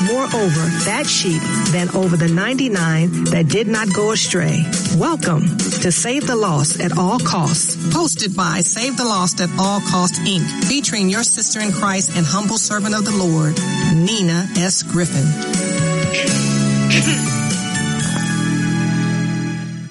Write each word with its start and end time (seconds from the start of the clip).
more 0.00 0.24
over 0.24 0.64
that 0.86 1.06
sheep 1.06 1.42
than 1.72 1.94
over 1.94 2.16
the 2.16 2.28
99 2.28 3.24
that 3.24 3.48
did 3.48 3.66
not 3.66 3.92
go 3.92 4.12
astray. 4.12 4.64
Welcome 4.96 5.56
to 5.58 5.92
Save 5.92 6.26
the 6.26 6.36
Lost 6.36 6.80
at 6.80 6.96
All 6.96 7.18
Costs. 7.18 7.92
Posted 7.92 8.36
by 8.36 8.60
Save 8.60 8.96
the 8.96 9.04
Lost 9.04 9.40
at 9.40 9.50
All 9.58 9.80
Costs 9.80 10.18
Inc. 10.20 10.64
Featuring 10.64 11.08
your 11.08 11.22
sister 11.22 11.60
in 11.60 11.72
Christ 11.72 12.16
and 12.16 12.24
humble 12.26 12.58
servant 12.58 12.94
of 12.94 13.04
the 13.04 13.12
Lord, 13.12 13.56
Nina 13.94 14.46
S. 14.56 14.82
Griffin. 14.82 15.26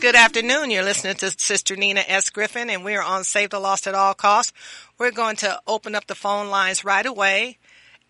Good 0.02 0.16
afternoon. 0.16 0.72
You're 0.72 0.84
listening 0.84 1.13
to 1.18 1.30
Sister 1.30 1.76
Nina 1.76 2.04
S. 2.08 2.32
Griffin, 2.32 2.72
and 2.72 2.84
we're 2.84 3.04
on 3.04 3.24
Save 3.24 3.52
the 3.52 3.60
Lost 3.60 3.86
at 3.86 3.94
All 3.94 4.16
Costs. 4.16 4.52
We're 4.98 5.12
going 5.12 5.35
to 5.38 5.62
open 5.68 5.94
up 5.94 6.07
the 6.07 6.16
phone 6.16 6.49
lines 6.49 6.84
right 6.84 7.05
away. 7.05 7.60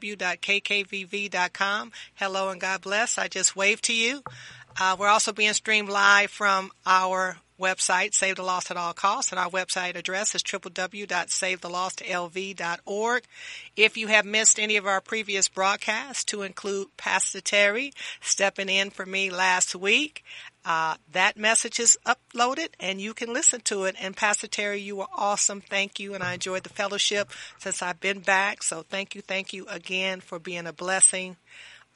Hello 2.14 2.50
and 2.50 2.60
God 2.60 2.82
bless. 2.82 3.16
I 3.16 3.28
just 3.28 3.56
waved 3.56 3.84
to 3.84 3.94
you. 3.94 4.22
Uh, 4.78 4.96
we're 4.98 5.08
also 5.08 5.32
being 5.32 5.54
streamed 5.54 5.88
live 5.88 6.30
from 6.30 6.70
our 6.84 7.38
website, 7.58 8.14
Save 8.14 8.36
the 8.36 8.42
Lost 8.42 8.70
at 8.70 8.76
All 8.76 8.92
Costs, 8.92 9.32
and 9.32 9.38
our 9.38 9.48
website 9.50 9.96
address 9.96 10.34
is 10.34 10.42
www.savethelostlv.org. 10.42 13.22
If 13.76 13.96
you 13.96 14.08
have 14.08 14.26
missed 14.26 14.58
any 14.58 14.76
of 14.76 14.86
our 14.86 15.00
previous 15.00 15.48
broadcasts, 15.48 16.24
to 16.24 16.42
include 16.42 16.88
Pastor 16.96 17.40
Terry 17.40 17.92
stepping 18.20 18.68
in 18.68 18.90
for 18.90 19.06
me 19.06 19.30
last 19.30 19.74
week, 19.74 20.24
uh, 20.64 20.96
that 21.12 21.36
message 21.36 21.78
is 21.78 21.96
uploaded 22.04 22.70
and 22.80 23.00
you 23.00 23.14
can 23.14 23.32
listen 23.32 23.60
to 23.60 23.84
it. 23.84 23.94
And 24.00 24.16
Pastor 24.16 24.48
Terry, 24.48 24.80
you 24.80 24.96
were 24.96 25.06
awesome. 25.16 25.60
Thank 25.60 26.00
you. 26.00 26.14
And 26.14 26.24
I 26.24 26.34
enjoyed 26.34 26.64
the 26.64 26.70
fellowship 26.70 27.30
since 27.58 27.82
I've 27.82 28.00
been 28.00 28.18
back. 28.18 28.64
So 28.64 28.82
thank 28.82 29.14
you. 29.14 29.20
Thank 29.20 29.52
you 29.52 29.64
again 29.68 30.20
for 30.20 30.40
being 30.40 30.66
a 30.66 30.72
blessing 30.72 31.36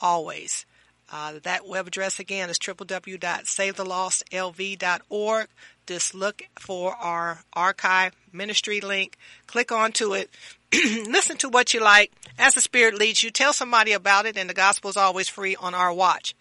always. 0.00 0.66
Uh, 1.12 1.40
that 1.42 1.66
web 1.66 1.88
address 1.88 2.20
again 2.20 2.48
is 2.50 2.58
www.savethelostlv.org. 2.58 5.48
Just 5.86 6.14
look 6.14 6.42
for 6.58 6.94
our 6.94 7.40
archive 7.52 8.14
ministry 8.32 8.80
link. 8.80 9.18
Click 9.48 9.72
onto 9.72 10.14
it. 10.14 10.30
Listen 10.72 11.36
to 11.38 11.48
what 11.48 11.74
you 11.74 11.80
like. 11.80 12.12
As 12.38 12.54
the 12.54 12.60
Spirit 12.60 12.94
leads 12.94 13.24
you, 13.24 13.30
tell 13.30 13.52
somebody 13.52 13.90
about 13.92 14.26
it, 14.26 14.36
and 14.36 14.48
the 14.48 14.54
gospel 14.54 14.90
is 14.90 14.96
always 14.96 15.28
free 15.28 15.56
on 15.56 15.74
our 15.74 15.92
watch. 15.92 16.36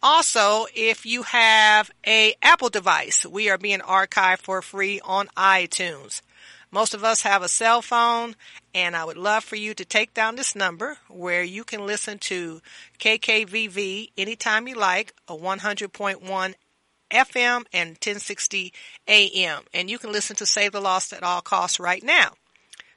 Also, 0.00 0.66
if 0.74 1.04
you 1.06 1.22
have 1.22 1.90
a 2.06 2.34
Apple 2.42 2.68
device, 2.68 3.26
we 3.26 3.48
are 3.48 3.58
being 3.58 3.80
archived 3.80 4.40
for 4.40 4.62
free 4.62 5.00
on 5.00 5.26
iTunes. 5.36 6.22
Most 6.74 6.92
of 6.92 7.04
us 7.04 7.22
have 7.22 7.44
a 7.44 7.48
cell 7.48 7.82
phone, 7.82 8.34
and 8.74 8.96
I 8.96 9.04
would 9.04 9.16
love 9.16 9.44
for 9.44 9.54
you 9.54 9.74
to 9.74 9.84
take 9.84 10.12
down 10.12 10.34
this 10.34 10.56
number 10.56 10.96
where 11.08 11.44
you 11.44 11.62
can 11.62 11.86
listen 11.86 12.18
to 12.18 12.60
KKVV 12.98 14.10
anytime 14.18 14.66
you 14.66 14.74
like, 14.74 15.14
a 15.28 15.36
100.1 15.36 16.54
FM 17.12 17.64
and 17.72 17.90
1060 17.90 18.72
AM. 19.06 19.62
And 19.72 19.88
you 19.88 20.00
can 20.00 20.10
listen 20.10 20.34
to 20.34 20.46
Save 20.46 20.72
the 20.72 20.80
Lost 20.80 21.12
at 21.12 21.22
all 21.22 21.42
costs 21.42 21.78
right 21.78 22.02
now. 22.02 22.32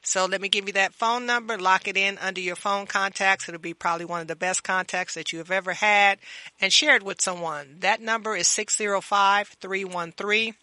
So 0.02 0.26
let 0.26 0.40
me 0.40 0.48
give 0.48 0.66
you 0.66 0.72
that 0.72 0.92
phone 0.92 1.24
number, 1.24 1.56
lock 1.56 1.86
it 1.86 1.96
in 1.96 2.18
under 2.18 2.40
your 2.40 2.56
phone 2.56 2.86
contacts. 2.86 3.48
It'll 3.48 3.60
be 3.60 3.74
probably 3.74 4.06
one 4.06 4.20
of 4.20 4.26
the 4.26 4.34
best 4.34 4.64
contacts 4.64 5.14
that 5.14 5.32
you 5.32 5.38
have 5.38 5.52
ever 5.52 5.74
had 5.74 6.18
and 6.60 6.72
share 6.72 6.96
it 6.96 7.04
with 7.04 7.20
someone. 7.20 7.76
That 7.78 8.02
number 8.02 8.34
is 8.34 8.48
605-313 8.48 10.54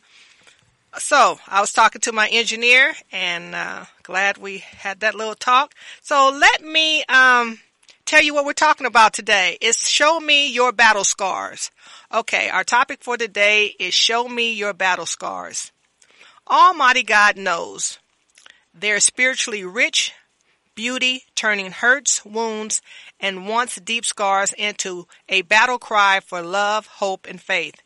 So 0.98 1.40
I 1.48 1.62
was 1.62 1.72
talking 1.72 2.02
to 2.02 2.12
my 2.12 2.28
engineer 2.30 2.94
and 3.12 3.56
uh, 3.56 3.86
glad 4.04 4.38
we 4.38 4.60
had 4.60 5.00
that 5.02 5.16
little 5.16 5.36
talk. 5.36 5.74
So 6.02 6.36
let 6.38 6.64
me 6.64 7.04
um, 7.06 7.60
tell 8.06 8.22
you 8.22 8.34
what 8.34 8.46
we're 8.46 8.54
talking 8.54 8.88
about 8.88 9.14
today. 9.14 9.58
It's 9.62 9.88
show 9.88 10.20
me 10.20 10.52
your 10.52 10.72
battle 10.72 11.04
scars. 11.04 11.72
Okay, 12.14 12.50
our 12.50 12.64
topic 12.64 13.04
for 13.04 13.18
today 13.18 13.76
is 13.80 13.94
show 13.94 14.28
me 14.28 14.54
your 14.54 14.74
battle 14.74 15.06
scars. 15.06 15.72
Almighty 16.50 17.04
God 17.04 17.38
knows 17.38 18.00
they're 18.74 19.00
spiritually 19.00 19.64
rich 19.64 20.14
beauty, 20.76 21.24
turning 21.36 21.72
hurts, 21.72 22.26
wounds, 22.26 22.82
and 23.20 23.48
once 23.48 23.76
deep 23.76 24.06
scars 24.06 24.54
into 24.54 25.08
a 25.30 25.42
battle 25.44 25.78
cry 25.78 26.20
for 26.20 26.42
love, 26.42 26.88
hope, 26.88 27.28
and 27.30 27.42
faith. 27.42 27.82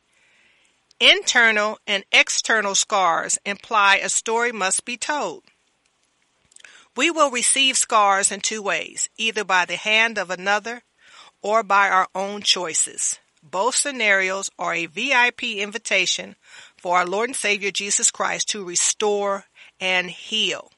Internal 0.99 1.77
and 1.85 2.05
external 2.11 2.73
scars 2.73 3.37
imply 3.45 3.97
a 3.97 4.09
story 4.09 4.51
must 4.51 4.85
be 4.85 4.95
told. 4.97 5.43
We 6.95 7.11
will 7.11 7.29
receive 7.29 7.77
scars 7.77 8.31
in 8.31 8.39
two 8.39 8.61
ways, 8.61 9.09
either 9.17 9.43
by 9.43 9.65
the 9.65 9.75
hand 9.75 10.17
of 10.17 10.29
another 10.29 10.83
or 11.41 11.61
by 11.61 11.89
our 11.89 12.07
own 12.15 12.41
choices. 12.41 13.19
Both 13.43 13.75
scenarios 13.75 14.49
are 14.57 14.73
a 14.73 14.87
VIP 14.87 15.43
invitation 15.43 16.35
for 16.77 16.97
our 16.97 17.05
Lord 17.05 17.29
and 17.29 17.35
Savior 17.35 17.69
Jesus 17.69 18.11
Christ 18.11 18.49
to 18.49 18.63
restore 18.63 19.45
and 19.79 20.09
heal. 20.09 20.71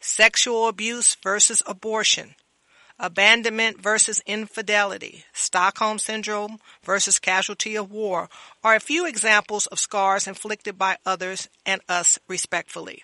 Sexual 0.00 0.68
abuse 0.68 1.16
versus 1.22 1.62
abortion. 1.66 2.34
Abandonment 2.98 3.80
versus 3.80 4.22
infidelity. 4.26 5.24
Stockholm 5.32 5.98
syndrome 5.98 6.58
versus 6.84 7.18
casualty 7.18 7.76
of 7.76 7.90
war 7.90 8.28
are 8.62 8.76
a 8.76 8.80
few 8.80 9.06
examples 9.06 9.66
of 9.66 9.80
scars 9.80 10.26
inflicted 10.26 10.78
by 10.78 10.98
others 11.04 11.48
and 11.66 11.80
us 11.88 12.18
respectfully. 12.28 13.02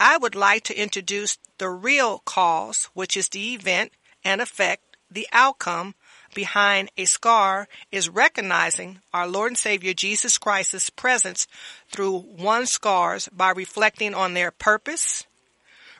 I 0.00 0.16
would 0.16 0.34
like 0.34 0.62
to 0.64 0.80
introduce 0.80 1.38
the 1.58 1.68
real 1.68 2.20
cause, 2.20 2.88
which 2.94 3.16
is 3.16 3.28
the 3.28 3.54
event 3.54 3.92
and 4.24 4.40
effect, 4.40 4.96
the 5.10 5.26
outcome 5.32 5.94
behind 6.34 6.90
a 6.96 7.04
scar 7.06 7.66
is 7.90 8.08
recognizing 8.08 9.00
our 9.12 9.26
Lord 9.26 9.52
and 9.52 9.58
Savior 9.58 9.94
Jesus 9.94 10.38
Christ's 10.38 10.90
presence 10.90 11.46
through 11.90 12.24
one's 12.38 12.70
scars 12.70 13.28
by 13.32 13.50
reflecting 13.50 14.14
on 14.14 14.34
their 14.34 14.50
purpose, 14.50 15.26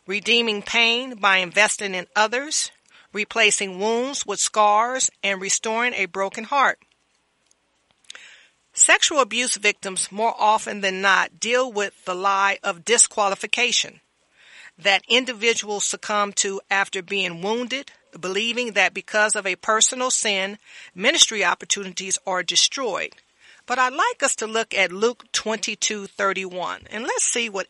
redeeming 0.06 0.62
pain 0.62 1.16
by 1.16 1.38
investing 1.38 1.94
in 1.94 2.06
others, 2.14 2.70
replacing 3.12 3.78
wounds 3.78 4.26
with 4.26 4.38
scars, 4.38 5.10
and 5.22 5.40
restoring 5.40 5.94
a 5.94 6.06
broken 6.06 6.44
heart. 6.44 6.78
Sexual 8.78 9.19
abuse 9.19 9.56
victims 9.56 10.12
more 10.12 10.36
often 10.38 10.82
than 10.82 11.00
not 11.00 11.40
deal 11.40 11.70
with 11.72 12.04
the 12.04 12.14
lie 12.14 12.60
of 12.62 12.84
disqualification 12.84 14.00
that 14.78 15.02
individuals 15.08 15.84
succumb 15.84 16.32
to 16.34 16.60
after 16.70 17.02
being 17.02 17.42
wounded, 17.42 17.90
believing 18.19 18.75
that 18.75 18.94
because 18.94 19.34
of 19.34 19.46
a 19.46 19.56
personal 19.56 20.12
sin, 20.12 20.58
ministry 20.94 21.44
opportunities 21.44 22.19
are 22.25 22.44
destroyed. 22.44 23.16
But 23.66 23.80
I'd 23.80 23.92
like 23.92 24.22
us 24.22 24.36
to 24.36 24.46
look 24.46 24.72
at 24.72 24.92
Luke 24.92 25.24
22:31 25.32 26.86
and 26.88 27.02
let's 27.02 27.24
see 27.24 27.48
what 27.48 27.66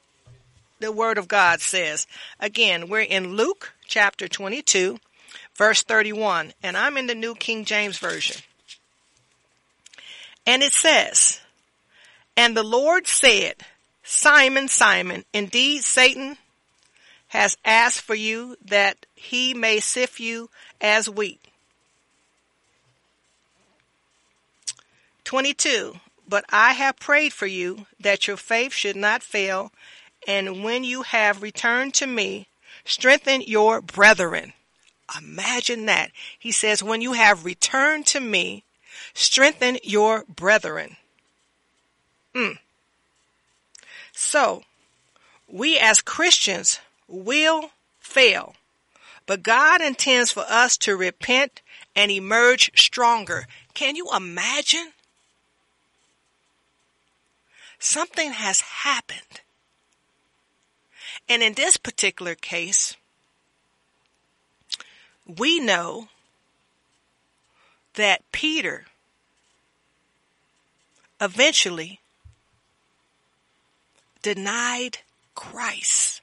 the 0.78 0.92
word 0.92 1.16
of 1.16 1.26
God 1.26 1.62
says. 1.62 2.06
Again, 2.38 2.86
we're 2.86 3.00
in 3.00 3.34
Luke 3.34 3.72
chapter 3.86 4.28
22 4.28 5.00
verse 5.56 5.82
31 5.82 6.52
and 6.62 6.76
I'm 6.76 6.98
in 6.98 7.06
the 7.06 7.14
New 7.14 7.34
King 7.34 7.64
James 7.64 7.96
version. 7.96 8.42
And 10.48 10.62
it 10.62 10.72
says, 10.72 11.40
"And 12.34 12.56
the 12.56 12.62
Lord 12.62 13.06
said, 13.06 13.66
Simon, 14.02 14.68
Simon, 14.68 15.26
indeed 15.34 15.84
Satan 15.84 16.38
has 17.28 17.58
asked 17.66 18.00
for 18.00 18.14
you 18.14 18.56
that 18.64 19.04
he 19.14 19.52
may 19.52 19.80
sift 19.80 20.18
you 20.18 20.48
as 20.80 21.10
wheat. 21.10 21.40
22. 25.24 26.00
But 26.26 26.46
I 26.48 26.72
have 26.72 26.96
prayed 26.98 27.34
for 27.34 27.46
you 27.46 27.86
that 28.00 28.26
your 28.26 28.38
faith 28.38 28.72
should 28.72 28.96
not 28.96 29.22
fail, 29.22 29.72
and 30.26 30.64
when 30.64 30.84
you 30.84 31.02
have 31.02 31.42
returned 31.42 31.92
to 31.94 32.06
me, 32.06 32.48
strengthen 32.86 33.42
your 33.42 33.82
brethren. 33.82 34.54
Imagine 35.16 35.84
that. 35.86 36.10
He 36.38 36.52
says, 36.52 36.82
when 36.82 37.02
you 37.02 37.12
have 37.12 37.44
returned 37.44 38.06
to 38.06 38.20
me, 38.20 38.64
strengthen 39.14 39.78
your 39.82 40.24
brethren. 40.28 40.96
Mm. 42.34 42.58
So, 44.12 44.62
we 45.46 45.78
as 45.78 46.00
Christians 46.00 46.80
will 47.06 47.70
fail, 48.00 48.54
but 49.26 49.42
God 49.42 49.80
intends 49.80 50.30
for 50.30 50.44
us 50.48 50.76
to 50.78 50.96
repent 50.96 51.62
and 51.94 52.10
emerge 52.10 52.70
stronger. 52.80 53.46
Can 53.74 53.96
you 53.96 54.08
imagine? 54.14 54.92
Something 57.78 58.32
has 58.32 58.60
happened. 58.60 59.40
And 61.28 61.42
in 61.42 61.54
this 61.54 61.76
particular 61.76 62.34
case, 62.34 62.96
we 65.26 65.60
know 65.60 66.08
that 67.98 68.22
Peter 68.30 68.84
eventually 71.20 71.98
denied 74.22 74.98
Christ. 75.34 76.20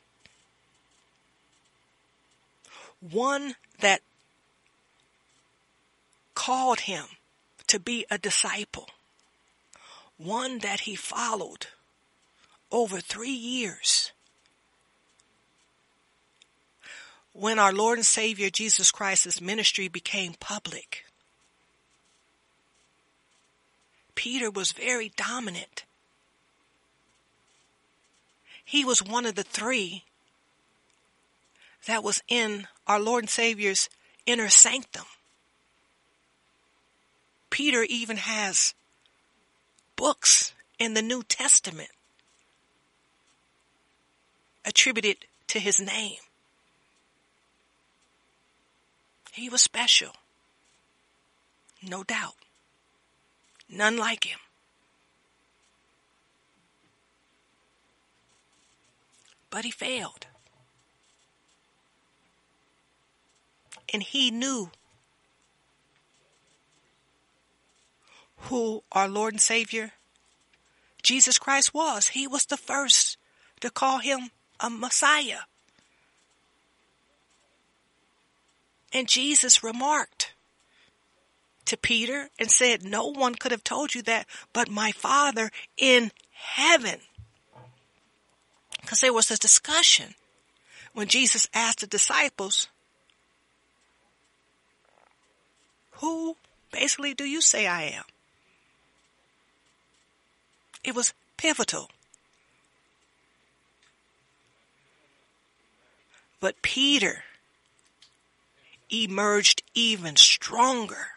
One 3.01 3.55
that 3.81 3.99
called 6.33 6.81
him 6.81 7.03
to 7.67 7.77
be 7.77 8.05
a 8.09 8.17
disciple. 8.17 8.87
One 10.17 10.59
that 10.59 10.81
he 10.81 10.95
followed 10.95 11.67
over 12.71 13.01
three 13.01 13.29
years. 13.29 14.13
When 17.33 17.59
our 17.59 17.73
Lord 17.73 17.97
and 17.97 18.05
Savior 18.05 18.49
Jesus 18.49 18.91
Christ's 18.91 19.41
ministry 19.41 19.89
became 19.89 20.35
public, 20.39 21.03
Peter 24.15 24.49
was 24.49 24.71
very 24.71 25.11
dominant. 25.15 25.83
He 28.63 28.83
was 28.83 29.03
one 29.03 29.25
of 29.25 29.35
the 29.35 29.43
three 29.43 30.03
that 31.85 32.03
was 32.03 32.23
in 32.27 32.67
our 32.87 32.99
Lord 32.99 33.23
and 33.23 33.29
Savior's 33.29 33.89
inner 34.25 34.49
sanctum. 34.49 35.05
Peter 37.49 37.83
even 37.83 38.17
has 38.17 38.73
books 39.95 40.53
in 40.79 40.93
the 40.93 41.01
New 41.01 41.23
Testament 41.23 41.91
attributed 44.65 45.25
to 45.47 45.59
his 45.59 45.79
name. 45.79 46.17
He 49.31 49.47
was 49.47 49.61
special. 49.61 50.11
No 51.83 52.03
doubt. 52.03 52.35
None 53.69 53.97
like 53.97 54.25
him. 54.25 54.39
but 59.55 59.63
he 59.63 59.71
failed. 59.71 60.27
And 63.93 64.03
he 64.03 64.29
knew 64.29 64.69
who 68.35 68.83
our 68.91 69.07
Lord 69.07 69.33
and 69.33 69.39
Savior 69.39 69.93
Jesus 71.01 71.39
Christ 71.39 71.73
was. 71.73 72.09
He 72.09 72.27
was 72.27 72.43
the 72.43 72.57
first 72.57 73.15
to 73.61 73.69
call 73.69 73.99
him 73.99 74.31
a 74.59 74.69
Messiah. 74.69 75.47
And 78.91 79.07
Jesus 79.07 79.63
remarked 79.63 80.34
to 81.65 81.77
Peter 81.77 82.29
and 82.39 82.49
said, 82.49 82.83
No 82.83 83.07
one 83.07 83.35
could 83.35 83.51
have 83.51 83.63
told 83.63 83.95
you 83.95 84.01
that 84.03 84.27
but 84.53 84.69
my 84.69 84.91
Father 84.91 85.51
in 85.77 86.11
heaven. 86.31 86.99
Because 88.81 89.01
there 89.01 89.13
was 89.13 89.31
a 89.31 89.37
discussion 89.37 90.15
when 90.93 91.07
Jesus 91.07 91.47
asked 91.53 91.81
the 91.81 91.87
disciples, 91.87 92.67
Who 95.99 96.37
basically 96.71 97.13
do 97.13 97.25
you 97.25 97.41
say 97.41 97.67
I 97.67 97.83
am? 97.83 98.03
It 100.83 100.93
was 100.93 101.13
pivotal. 101.37 101.89
But 106.39 106.61
Peter 106.61 107.23
emerged 108.91 109.63
even 109.73 110.15
stronger 110.15 111.14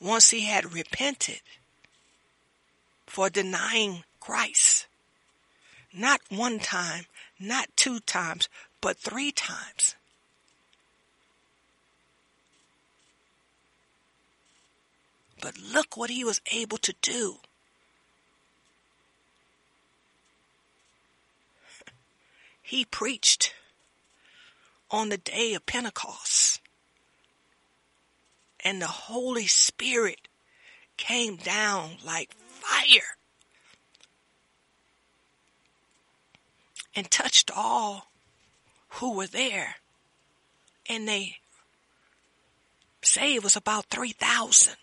once 0.00 0.30
he 0.30 0.46
had 0.46 0.72
repented 0.72 1.40
for 3.06 3.28
denying 3.28 4.04
Christ. 4.18 4.86
Not 5.92 6.20
one 6.28 6.58
time, 6.58 7.06
not 7.38 7.68
two 7.76 8.00
times, 8.00 8.48
but 8.80 8.96
three 8.96 9.32
times. 9.32 9.96
But 15.40 15.58
look 15.58 15.96
what 15.96 16.10
he 16.10 16.22
was 16.22 16.40
able 16.52 16.78
to 16.78 16.94
do. 17.02 17.38
He 22.62 22.84
preached 22.84 23.54
on 24.90 25.08
the 25.08 25.16
day 25.16 25.54
of 25.54 25.66
Pentecost. 25.66 26.59
And 28.64 28.80
the 28.80 28.86
Holy 28.86 29.46
Spirit 29.46 30.28
came 30.96 31.36
down 31.36 31.96
like 32.04 32.34
fire 32.34 33.16
and 36.94 37.10
touched 37.10 37.50
all 37.54 38.10
who 38.94 39.14
were 39.14 39.26
there. 39.26 39.76
And 40.88 41.08
they 41.08 41.36
say 43.02 43.34
it 43.34 43.42
was 43.42 43.56
about 43.56 43.86
3,000. 43.86 44.74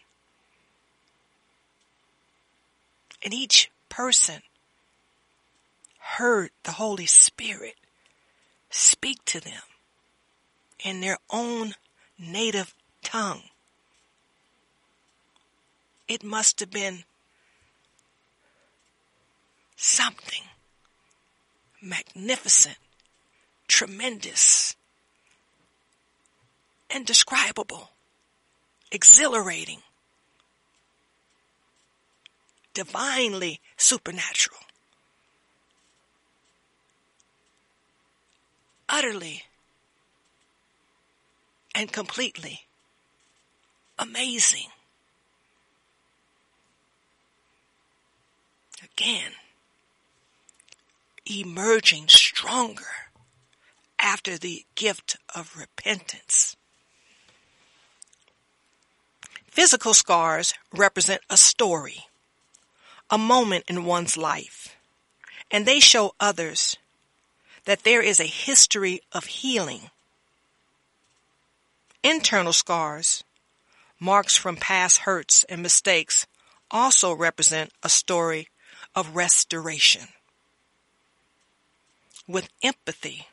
And 3.23 3.33
each 3.33 3.69
person 3.89 4.41
heard 5.99 6.49
the 6.63 6.71
Holy 6.71 7.05
Spirit 7.05 7.75
speak 8.69 9.23
to 9.25 9.39
them 9.39 9.61
in 10.83 11.01
their 11.01 11.17
own 11.29 11.73
native 12.17 12.73
tongue. 13.03 13.43
It 16.07 16.23
must 16.23 16.59
have 16.61 16.71
been 16.71 17.03
something 19.75 20.43
magnificent, 21.81 22.77
tremendous, 23.67 24.75
indescribable, 26.89 27.91
exhilarating, 28.91 29.81
divinely 32.73 33.59
supernatural, 33.75 34.59
utterly 38.87 39.43
and 41.75 41.91
completely 41.91 42.61
amazing. 43.99 44.69
Again, 48.99 49.33
emerging 51.27 52.07
stronger 52.07 53.11
after 53.99 54.39
the 54.39 54.65
gift 54.73 55.17
of 55.35 55.55
repentance. 55.55 56.55
Physical 59.45 59.93
scars 59.93 60.55
represent 60.73 61.21
a 61.29 61.37
story, 61.37 62.05
a 63.11 63.19
moment 63.19 63.65
in 63.67 63.85
one's 63.85 64.17
life, 64.17 64.75
and 65.51 65.67
they 65.67 65.79
show 65.79 66.15
others 66.19 66.75
that 67.65 67.83
there 67.83 68.01
is 68.01 68.19
a 68.19 68.25
history 68.25 69.01
of 69.11 69.25
healing. 69.25 69.91
Internal 72.01 72.53
scars, 72.53 73.23
marks 73.99 74.35
from 74.35 74.55
past 74.55 74.99
hurts 74.99 75.43
and 75.43 75.61
mistakes, 75.61 76.25
also 76.71 77.13
represent 77.13 77.71
a 77.83 77.89
story 77.89 78.47
of 78.97 79.15
restoration. 79.15 80.07
With 82.27 82.49
empathy, 82.63 83.27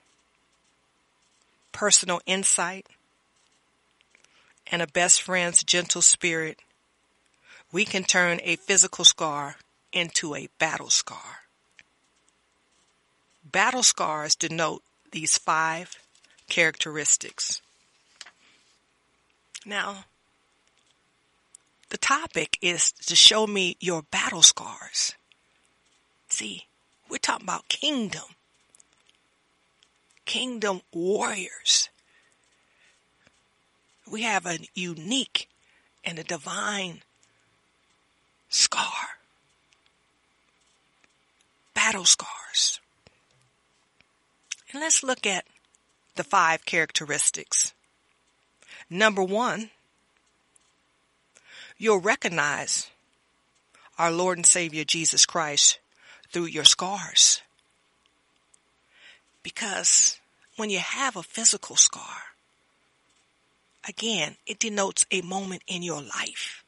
personal 1.73 2.21
insight, 2.26 2.87
and 4.71 4.83
a 4.83 4.87
best 4.87 5.23
friend's 5.23 5.64
gentle 5.64 6.02
spirit, 6.02 6.61
we 7.73 7.87
can 7.87 8.04
turn 8.04 8.40
a 8.44 8.56
physical 8.56 9.06
scar 9.06 9.56
into 9.90 10.35
a 10.35 10.50
battle 10.59 10.90
scar. 10.90 11.44
Battle 13.42 13.83
scars 13.83 14.35
denote 14.35 14.83
these 15.12 15.38
five 15.38 15.97
characteristics. 16.50 17.62
Now, 19.64 20.04
the 21.88 21.97
topic 21.97 22.59
is 22.61 22.92
to 23.06 23.16
show 23.16 23.47
me 23.47 23.78
your 23.80 24.02
battle 24.02 24.42
scars. 24.42 25.14
See, 26.35 26.67
we're 27.09 27.19
talking 27.19 27.47
about 27.47 27.69
kingdom. 27.69 28.25
Kingdom 30.25 30.81
warriors. 30.93 31.91
We 34.11 34.23
have 34.23 34.45
a 34.45 34.59
unique 34.75 35.49
and 36.03 36.19
a 36.19 36.25
divine 36.25 37.03
scar. 38.49 39.21
Battle 41.73 42.05
scars. 42.05 42.81
And 44.73 44.81
let's 44.81 45.05
look 45.05 45.29
at 45.29 45.45
the 46.17 46.25
five 46.25 46.64
characteristics. 46.64 47.75
Number 48.91 49.23
one, 49.23 49.71
you'll 51.79 52.00
recognize 52.00 52.91
our 53.97 54.11
Lord 54.11 54.37
and 54.37 54.45
Savior 54.45 54.83
Jesus 54.83 55.26
Christ 55.26 55.79
through 56.35 56.47
your 56.47 56.64
scars. 56.64 57.41
Because 59.45 60.19
when 60.57 60.69
you 60.69 60.81
have 60.81 61.14
a 61.14 61.23
physical 61.23 61.76
scar, 61.76 62.35
again, 63.88 64.35
it 64.45 64.59
denotes 64.59 65.07
a 65.12 65.23
moment 65.23 65.62
in 65.69 65.85
your 65.85 66.03
life. 66.03 66.64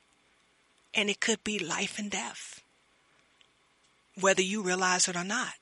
And 0.94 1.10
it 1.10 1.20
could 1.20 1.42
be 1.42 1.58
life 1.58 1.98
and 1.98 2.10
death, 2.10 2.62
whether 4.18 4.40
you 4.40 4.62
realize 4.62 5.08
it 5.08 5.16
or 5.16 5.24
not. 5.24 5.54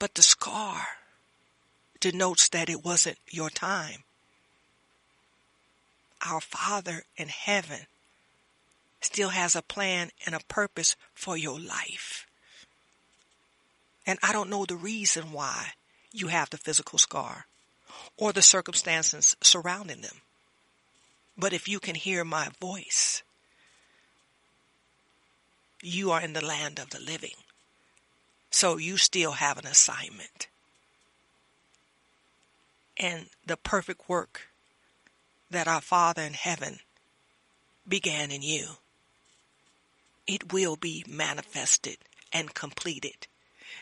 But 0.00 0.14
the 0.16 0.22
scar 0.22 0.82
denotes 2.00 2.48
that 2.48 2.68
it 2.68 2.84
wasn't 2.84 3.18
your 3.30 3.48
time. 3.48 4.02
Our 6.26 6.40
Father 6.40 7.04
in 7.16 7.28
heaven 7.28 7.86
still 9.08 9.30
has 9.30 9.56
a 9.56 9.62
plan 9.62 10.10
and 10.26 10.34
a 10.34 10.40
purpose 10.48 10.94
for 11.14 11.34
your 11.34 11.58
life. 11.58 12.26
And 14.06 14.18
I 14.22 14.32
don't 14.32 14.50
know 14.50 14.66
the 14.66 14.76
reason 14.76 15.32
why 15.32 15.68
you 16.12 16.28
have 16.28 16.50
the 16.50 16.58
physical 16.58 16.98
scar 16.98 17.46
or 18.18 18.32
the 18.34 18.42
circumstances 18.42 19.34
surrounding 19.42 20.02
them. 20.02 20.20
But 21.38 21.54
if 21.54 21.68
you 21.68 21.80
can 21.80 21.94
hear 21.94 22.22
my 22.22 22.48
voice, 22.60 23.22
you 25.82 26.10
are 26.10 26.20
in 26.20 26.34
the 26.34 26.44
land 26.44 26.78
of 26.78 26.90
the 26.90 27.00
living. 27.00 27.38
So 28.50 28.76
you 28.76 28.98
still 28.98 29.32
have 29.32 29.56
an 29.56 29.66
assignment. 29.66 30.48
And 32.98 33.26
the 33.46 33.56
perfect 33.56 34.06
work 34.06 34.48
that 35.50 35.66
our 35.66 35.80
Father 35.80 36.22
in 36.22 36.34
heaven 36.34 36.80
began 37.86 38.30
in 38.30 38.42
you, 38.42 38.66
it 40.28 40.52
will 40.52 40.76
be 40.76 41.04
manifested 41.08 41.96
and 42.32 42.54
completed 42.54 43.26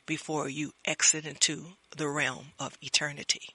before 0.07 0.49
you 0.49 0.73
exit 0.85 1.27
into 1.27 1.67
the 1.97 2.09
realm 2.09 2.47
of 2.59 2.79
eternity. 2.81 3.49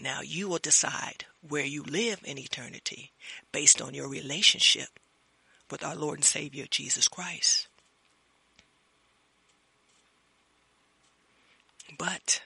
Now 0.00 0.20
you 0.20 0.48
will 0.48 0.58
decide 0.58 1.24
where 1.46 1.64
you 1.64 1.82
live 1.82 2.20
in 2.24 2.38
eternity 2.38 3.10
based 3.50 3.80
on 3.80 3.94
your 3.94 4.08
relationship 4.08 5.00
with 5.70 5.82
our 5.82 5.96
Lord 5.96 6.18
and 6.18 6.24
Savior 6.24 6.66
Jesus 6.70 7.08
Christ. 7.08 7.66
But 11.98 12.42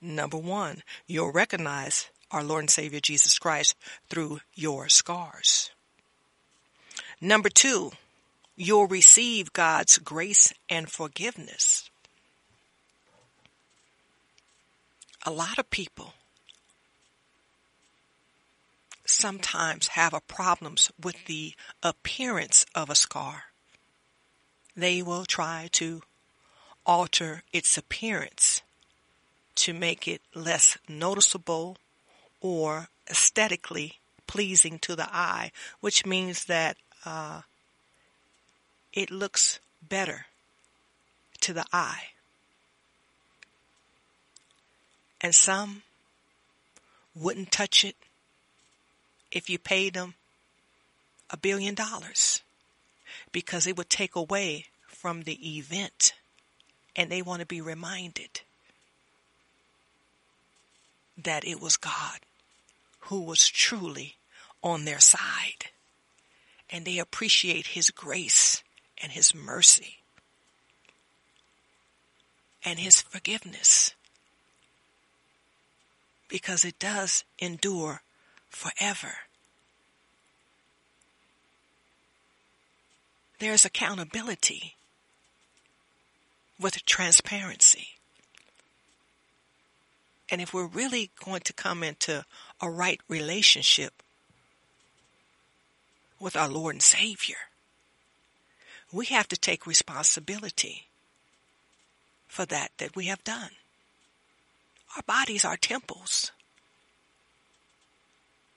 number 0.00 0.38
one, 0.38 0.82
you'll 1.06 1.32
recognize 1.32 2.08
our 2.30 2.42
Lord 2.42 2.62
and 2.62 2.70
Savior 2.70 3.00
Jesus 3.00 3.38
Christ 3.38 3.76
through 4.08 4.40
your 4.54 4.88
scars. 4.88 5.70
Number 7.20 7.48
two, 7.48 7.92
you'll 8.60 8.86
receive 8.86 9.54
God's 9.54 9.96
grace 9.96 10.52
and 10.68 10.90
forgiveness. 10.90 11.88
A 15.24 15.30
lot 15.30 15.58
of 15.58 15.70
people 15.70 16.12
sometimes 19.06 19.88
have 19.88 20.12
a 20.12 20.20
problems 20.20 20.90
with 21.02 21.24
the 21.24 21.54
appearance 21.82 22.66
of 22.74 22.90
a 22.90 22.94
scar. 22.94 23.44
They 24.76 25.00
will 25.00 25.24
try 25.24 25.70
to 25.72 26.02
alter 26.84 27.42
its 27.54 27.78
appearance 27.78 28.60
to 29.54 29.72
make 29.72 30.06
it 30.06 30.20
less 30.34 30.76
noticeable 30.86 31.78
or 32.42 32.88
aesthetically 33.08 34.00
pleasing 34.26 34.78
to 34.80 34.94
the 34.94 35.08
eye, 35.10 35.50
which 35.80 36.04
means 36.04 36.44
that 36.44 36.76
uh, 37.06 37.40
it 38.92 39.10
looks 39.10 39.60
better 39.86 40.26
to 41.40 41.52
the 41.52 41.64
eye. 41.72 42.08
And 45.20 45.34
some 45.34 45.82
wouldn't 47.14 47.52
touch 47.52 47.84
it 47.84 47.96
if 49.30 49.50
you 49.50 49.58
paid 49.58 49.94
them 49.94 50.14
a 51.30 51.36
billion 51.36 51.74
dollars 51.74 52.42
because 53.32 53.66
it 53.66 53.76
would 53.76 53.90
take 53.90 54.16
away 54.16 54.66
from 54.86 55.22
the 55.22 55.58
event 55.58 56.14
and 56.96 57.10
they 57.10 57.22
want 57.22 57.40
to 57.40 57.46
be 57.46 57.60
reminded 57.60 58.40
that 61.16 61.44
it 61.44 61.60
was 61.60 61.76
God 61.76 62.20
who 63.00 63.20
was 63.20 63.48
truly 63.48 64.16
on 64.62 64.84
their 64.84 65.00
side 65.00 65.70
and 66.70 66.84
they 66.84 66.98
appreciate 66.98 67.68
his 67.68 67.90
grace 67.90 68.62
and 69.02 69.12
his 69.12 69.34
mercy 69.34 69.98
and 72.64 72.78
his 72.78 73.00
forgiveness 73.00 73.94
because 76.28 76.64
it 76.64 76.78
does 76.78 77.24
endure 77.38 78.02
forever. 78.48 79.14
There's 83.38 83.64
accountability 83.64 84.76
with 86.60 86.84
transparency. 86.84 87.88
And 90.30 90.40
if 90.40 90.54
we're 90.54 90.66
really 90.66 91.10
going 91.24 91.40
to 91.40 91.52
come 91.52 91.82
into 91.82 92.24
a 92.60 92.70
right 92.70 93.00
relationship 93.08 94.02
with 96.20 96.36
our 96.36 96.48
Lord 96.48 96.76
and 96.76 96.82
Savior, 96.82 97.49
we 98.92 99.06
have 99.06 99.28
to 99.28 99.36
take 99.36 99.66
responsibility 99.66 100.88
for 102.26 102.44
that 102.46 102.70
that 102.78 102.96
we 102.96 103.06
have 103.06 103.22
done. 103.24 103.50
Our 104.96 105.02
bodies 105.02 105.44
are 105.44 105.56
temples. 105.56 106.32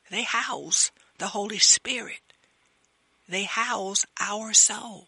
They 0.09 0.23
house 0.23 0.91
the 1.17 1.27
Holy 1.27 1.59
Spirit. 1.59 2.21
They 3.27 3.43
house 3.43 4.05
our 4.19 4.53
soul. 4.53 5.07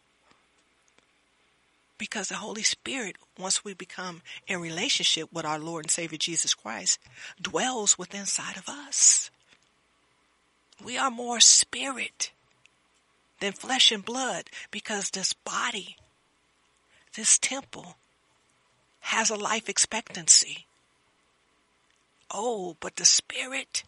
Because 1.98 2.30
the 2.30 2.36
Holy 2.36 2.64
Spirit, 2.64 3.16
once 3.40 3.64
we 3.64 3.74
become 3.74 4.22
in 4.48 4.60
relationship 4.60 5.32
with 5.32 5.46
our 5.46 5.60
Lord 5.60 5.86
and 5.86 5.92
Savior 5.92 6.18
Jesus 6.18 6.54
Christ, 6.54 7.00
dwells 7.42 7.98
within 7.98 8.22
inside 8.22 8.58
of 8.58 8.68
us. 8.68 9.32
We 10.84 10.98
are 10.98 11.10
more 11.10 11.40
spirit 11.40 12.32
than 13.46 13.54
flesh 13.54 13.92
and 13.92 14.04
blood 14.04 14.50
because 14.72 15.12
this 15.12 15.34
body, 15.34 15.98
this 17.16 17.38
temple, 17.38 17.96
has 19.02 19.30
a 19.30 19.36
life 19.36 19.70
expectancy. 19.70 20.66
Oh, 22.34 22.76
but 22.80 22.96
the 22.96 23.06
spirit 23.06 23.84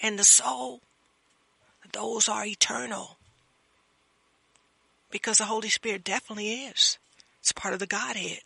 and 0.00 0.16
the 0.16 0.24
soul, 0.24 0.82
those 1.92 2.28
are 2.28 2.46
eternal. 2.46 3.16
Because 5.10 5.38
the 5.38 5.46
Holy 5.46 5.68
Spirit 5.68 6.04
definitely 6.04 6.52
is. 6.52 6.96
It's 7.40 7.50
part 7.50 7.74
of 7.74 7.80
the 7.80 7.88
Godhead. 7.88 8.42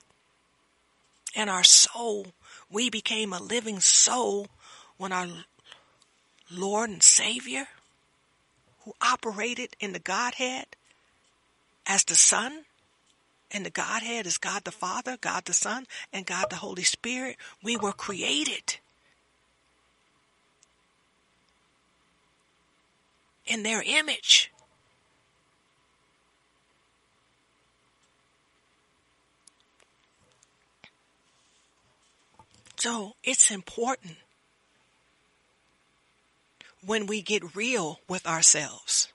And 1.37 1.51
our 1.51 1.65
soul, 1.65 2.29
we 2.71 2.89
became 2.89 3.35
a 3.35 3.43
living 3.43 3.81
soul 3.81 4.47
when 4.97 5.13
our 5.13 5.27
Lord 6.51 6.89
and 6.89 7.03
Savior, 7.03 7.69
who 8.85 8.95
operated 9.01 9.77
in 9.81 9.93
the 9.93 9.99
Godhead 9.99 10.77
as 11.87 12.05
the 12.05 12.15
Son, 12.15 12.65
and 13.51 13.65
the 13.65 13.71
Godhead 13.71 14.27
is 14.27 14.39
God 14.39 14.65
the 14.65 14.73
Father, 14.73 15.17
God 15.21 15.45
the 15.45 15.53
Son, 15.53 15.87
and 16.13 16.27
God 16.27 16.47
the 16.51 16.57
Holy 16.57 16.83
Spirit, 16.83 17.37
we 17.63 17.77
were 17.77 17.93
created 17.93 18.79
in 23.47 23.63
their 23.63 23.83
image. 23.83 24.51
So 32.77 33.15
it's 33.23 33.51
important 33.51 34.17
when 36.87 37.07
we 37.07 37.23
get 37.23 37.57
real 37.57 38.01
with 38.09 38.27
ourselves, 38.27 39.09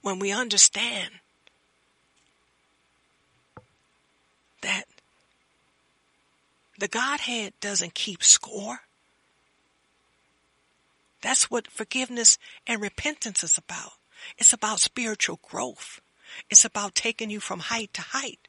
when 0.00 0.18
we 0.18 0.32
understand 0.32 1.10
that 4.62 4.84
the 6.78 6.88
Godhead 6.88 7.52
doesn't 7.60 7.94
keep 7.94 8.24
score. 8.24 8.80
That's 11.20 11.50
what 11.50 11.70
forgiveness 11.70 12.38
and 12.66 12.80
repentance 12.80 13.44
is 13.44 13.56
about. 13.56 13.92
It's 14.38 14.52
about 14.52 14.80
spiritual 14.80 15.38
growth. 15.42 16.00
It's 16.50 16.64
about 16.64 16.94
taking 16.94 17.30
you 17.30 17.40
from 17.40 17.60
height 17.60 17.92
to 17.94 18.02
height. 18.02 18.48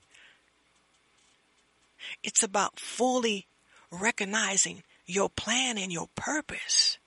It's 2.24 2.44
about 2.44 2.80
fully 2.80 3.48
recognizing 3.92 4.84
your 5.06 5.30
plan 5.30 5.78
and 5.78 5.92
your 5.92 6.10
purpose. 6.16 6.98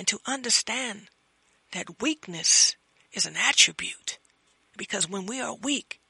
And 0.00 0.08
to 0.08 0.20
understand 0.24 1.08
that 1.72 2.00
weakness 2.00 2.74
is 3.12 3.26
an 3.26 3.36
attribute. 3.36 4.18
Because 4.74 5.10
when 5.10 5.26
we 5.26 5.42
are 5.42 5.54
weak, 5.54 6.00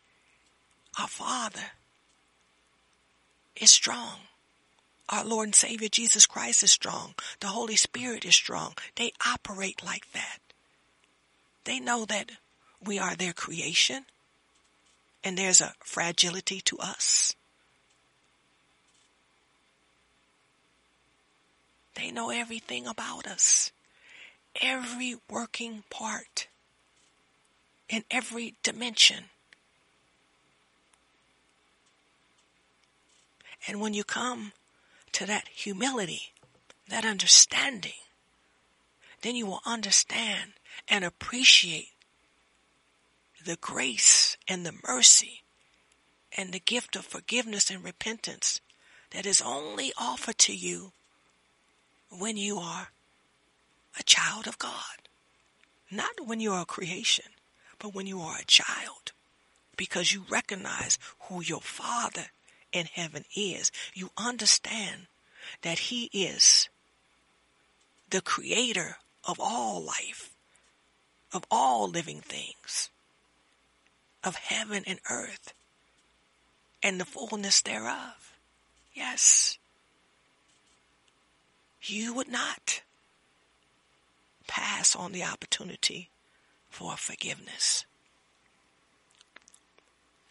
our 0.96 1.08
Father 1.08 1.72
is 3.56 3.72
strong. 3.72 4.18
Our 5.08 5.24
Lord 5.24 5.48
and 5.48 5.54
Savior 5.56 5.88
Jesus 5.88 6.24
Christ 6.24 6.62
is 6.62 6.70
strong. 6.70 7.16
The 7.40 7.48
Holy 7.48 7.74
Spirit 7.74 8.24
is 8.24 8.36
strong. 8.36 8.74
They 8.94 9.10
operate 9.26 9.84
like 9.84 10.12
that. 10.12 10.38
They 11.64 11.80
know 11.80 12.04
that 12.04 12.30
we 12.80 12.96
are 12.96 13.16
their 13.16 13.32
creation 13.32 14.04
and 15.24 15.36
there's 15.36 15.60
a 15.60 15.74
fragility 15.80 16.60
to 16.60 16.78
us. 16.78 17.34
They 21.96 22.12
know 22.12 22.30
everything 22.30 22.86
about 22.86 23.26
us. 23.26 23.72
Every 24.60 25.16
working 25.28 25.84
part 25.90 26.48
in 27.88 28.04
every 28.10 28.54
dimension. 28.62 29.24
And 33.66 33.80
when 33.80 33.94
you 33.94 34.04
come 34.04 34.52
to 35.12 35.26
that 35.26 35.48
humility, 35.48 36.32
that 36.88 37.04
understanding, 37.04 37.92
then 39.22 39.36
you 39.36 39.46
will 39.46 39.60
understand 39.66 40.52
and 40.88 41.04
appreciate 41.04 41.88
the 43.44 43.56
grace 43.56 44.36
and 44.48 44.64
the 44.64 44.74
mercy 44.86 45.42
and 46.36 46.52
the 46.52 46.60
gift 46.60 46.96
of 46.96 47.04
forgiveness 47.04 47.70
and 47.70 47.82
repentance 47.82 48.60
that 49.10 49.26
is 49.26 49.40
only 49.40 49.92
offered 49.98 50.38
to 50.38 50.54
you 50.54 50.92
when 52.10 52.36
you 52.36 52.58
are 52.58 52.88
a 54.00 54.02
child 54.02 54.46
of 54.46 54.58
God. 54.58 54.72
Not 55.90 56.26
when 56.26 56.40
you 56.40 56.52
are 56.52 56.62
a 56.62 56.66
creation, 56.66 57.26
but 57.78 57.94
when 57.94 58.06
you 58.06 58.20
are 58.20 58.38
a 58.38 58.44
child. 58.46 59.12
Because 59.76 60.12
you 60.12 60.24
recognize 60.30 60.98
who 61.24 61.42
your 61.42 61.60
father 61.60 62.26
in 62.72 62.86
heaven 62.86 63.24
is. 63.36 63.70
You 63.94 64.10
understand 64.16 65.06
that 65.62 65.78
he 65.78 66.04
is 66.12 66.68
the 68.08 68.22
creator 68.22 68.96
of 69.24 69.38
all 69.38 69.82
life, 69.82 70.30
of 71.32 71.44
all 71.50 71.88
living 71.88 72.20
things, 72.20 72.88
of 74.24 74.36
heaven 74.36 74.82
and 74.86 74.98
earth, 75.10 75.52
and 76.82 76.98
the 76.98 77.04
fullness 77.04 77.60
thereof. 77.60 78.34
Yes. 78.94 79.58
You 81.82 82.14
would 82.14 82.28
not 82.28 82.82
pass 84.50 84.96
on 84.96 85.12
the 85.12 85.22
opportunity 85.22 86.10
for 86.68 86.96
forgiveness. 86.96 87.84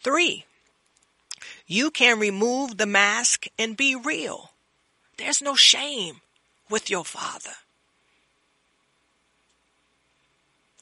Three, 0.04 0.44
you 1.66 1.90
can 1.90 2.18
remove 2.18 2.76
the 2.76 2.84
mask 2.84 3.46
and 3.58 3.78
be 3.78 3.96
real. 3.96 4.50
There's 5.16 5.40
no 5.40 5.54
shame 5.54 6.20
with 6.68 6.90
your 6.90 7.04
Father. 7.04 7.56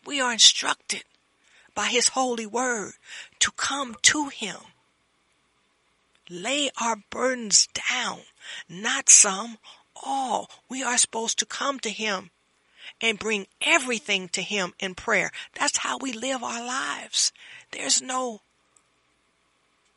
We 0.04 0.20
are 0.20 0.32
instructed 0.32 1.04
by 1.76 1.86
His 1.86 2.08
holy 2.08 2.46
word 2.46 2.94
to 3.38 3.52
come 3.52 3.94
to 4.02 4.30
Him. 4.30 4.56
Lay 6.28 6.70
our 6.80 6.96
burdens 7.08 7.68
down, 7.88 8.22
not 8.68 9.08
some, 9.08 9.58
all. 9.94 10.50
We 10.68 10.82
are 10.82 10.98
supposed 10.98 11.38
to 11.38 11.46
come 11.46 11.78
to 11.80 11.90
Him 11.90 12.30
and 13.00 13.18
bring 13.18 13.46
everything 13.60 14.28
to 14.30 14.42
Him 14.42 14.74
in 14.78 14.94
prayer. 14.94 15.30
That's 15.58 15.78
how 15.78 15.98
we 15.98 16.12
live 16.12 16.42
our 16.42 16.64
lives. 16.64 17.32
There's 17.70 18.02
no 18.02 18.40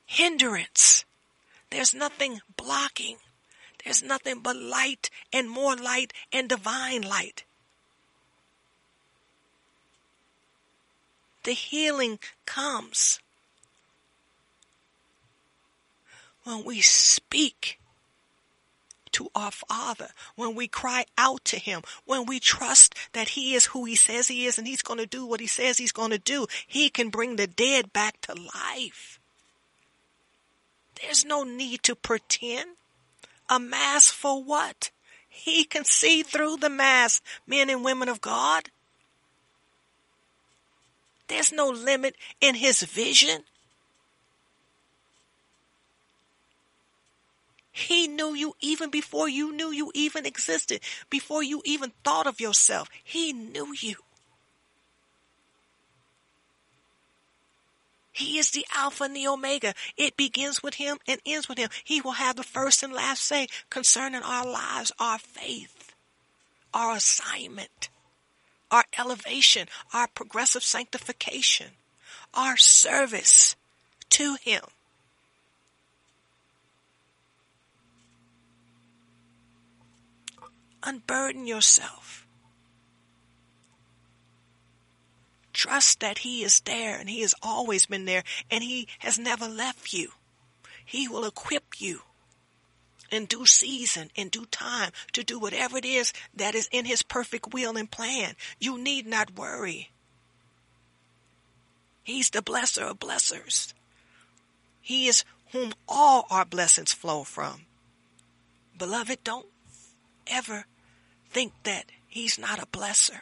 hindrance. 0.06 1.06
There's 1.70 1.94
nothing 1.94 2.42
blocking. 2.58 3.18
There's 3.84 4.04
nothing 4.04 4.40
but 4.40 4.56
light 4.56 5.10
and 5.34 5.50
more 5.50 5.76
light 5.76 6.14
and 6.32 6.48
divine 6.48 7.02
light. 7.02 7.46
The 11.44 11.54
healing 11.54 12.20
comes 12.46 13.20
when 16.44 16.64
we 16.64 16.82
speak 16.82 17.80
to 19.14 19.30
our 19.36 19.52
Father, 19.52 20.10
when 20.36 20.56
we 20.56 20.68
cry 20.68 21.06
out 21.18 21.46
to 21.46 21.58
Him, 21.58 21.82
when 22.06 22.26
we 22.26 22.40
trust 22.40 22.96
that 23.14 23.30
He 23.30 23.54
is 23.54 23.68
who 23.68 23.86
He 23.86 23.96
says 23.96 24.28
He 24.28 24.46
is 24.46 24.58
and 24.58 24.68
He's 24.68 24.82
going 24.82 25.00
to 25.00 25.06
do 25.06 25.26
what 25.26 25.40
He 25.40 25.48
says 25.48 25.78
He's 25.78 25.92
going 25.92 26.12
to 26.12 26.20
do, 26.20 26.48
He 26.68 26.90
can 26.90 27.10
bring 27.10 27.36
the 27.36 27.48
dead 27.48 27.94
back 27.94 28.22
to 28.22 28.34
life. 28.34 29.20
There's 31.02 31.26
no 31.26 31.44
need 31.44 31.84
to 31.84 31.96
pretend. 31.96 32.72
A 33.50 33.60
mask 33.60 34.14
for 34.14 34.42
what? 34.42 34.92
He 35.28 35.64
can 35.64 35.84
see 35.84 36.24
through 36.24 36.58
the 36.58 36.70
mask, 36.70 37.24
men 37.48 37.70
and 37.70 37.84
women 37.84 38.08
of 38.08 38.22
God. 38.22 38.70
There's 41.28 41.52
no 41.52 41.70
limit 41.70 42.16
in 42.40 42.56
his 42.56 42.82
vision. 42.84 43.44
He 47.72 48.08
knew 48.08 48.34
you 48.34 48.54
even 48.60 48.90
before 48.90 49.30
you 49.30 49.54
knew 49.54 49.72
you 49.72 49.92
even 49.96 50.26
existed, 50.26 50.82
before 51.10 51.42
you 51.42 51.62
even 51.64 51.94
thought 52.04 52.28
of 52.28 52.42
yourself. 52.42 52.90
He 53.04 53.32
knew 53.32 53.74
you. 53.80 53.96
He 58.12 58.38
is 58.38 58.52
the 58.52 58.66
Alpha 58.76 59.06
and 59.06 59.16
the 59.16 59.28
Omega. 59.28 59.74
It 59.96 60.18
begins 60.18 60.62
with 60.62 60.76
Him 60.76 61.00
and 61.08 61.22
ends 61.26 61.48
with 61.48 61.58
Him. 61.58 61.70
He 61.84 62.02
will 62.02 62.12
have 62.12 62.36
the 62.36 62.44
first 62.44 62.84
and 62.84 62.94
last 62.94 63.24
say 63.24 63.48
concerning 63.70 64.22
our 64.22 64.46
lives, 64.46 64.92
our 65.00 65.18
faith, 65.18 65.96
our 66.74 66.98
assignment, 66.98 67.90
our 68.70 68.84
elevation, 69.00 69.68
our 69.94 70.08
progressive 70.08 70.64
sanctification, 70.64 71.68
our 72.34 72.58
service 72.58 73.56
to 74.10 74.36
Him. 74.42 74.62
Unburden 80.84 81.48
yourself. 81.48 82.28
Trust 85.54 86.00
that 86.00 86.20
He 86.20 86.44
is 86.44 86.60
there 86.62 86.98
and 86.98 87.10
He 87.10 87.22
has 87.22 87.36
always 87.42 87.86
been 87.86 88.06
there 88.06 88.24
and 88.50 88.64
He 88.64 88.88
has 89.00 89.20
never 89.20 89.48
left 89.48 89.94
you. 89.94 90.12
He 90.84 91.08
will 91.08 91.26
equip 91.26 91.80
you 91.80 92.02
in 93.12 93.26
due 93.26 93.46
season, 93.46 94.10
in 94.16 94.30
due 94.30 94.46
time, 94.46 94.92
to 95.12 95.24
do 95.24 95.38
whatever 95.38 95.78
it 95.78 95.86
is 95.86 96.14
that 96.34 96.56
is 96.56 96.70
in 96.72 96.86
his 96.86 97.04
perfect 97.04 97.54
will 97.54 97.78
and 97.78 97.92
plan. 97.92 98.36
You 98.60 98.78
need 98.78 99.06
not 99.06 99.36
worry. 99.38 99.92
He's 102.04 102.30
the 102.30 102.42
blesser 102.42 102.90
of 102.90 103.00
blessers. 103.00 103.74
He 104.80 105.08
is 105.08 105.24
whom 105.52 105.74
all 105.88 106.26
our 106.32 106.46
blessings 106.46 106.94
flow 106.94 107.24
from. 107.24 107.66
Beloved, 108.78 109.24
don't 109.24 109.46
ever 110.26 110.66
think 111.32 111.54
that 111.64 111.86
he's 112.08 112.38
not 112.38 112.62
a 112.62 112.66
blesser. 112.66 113.22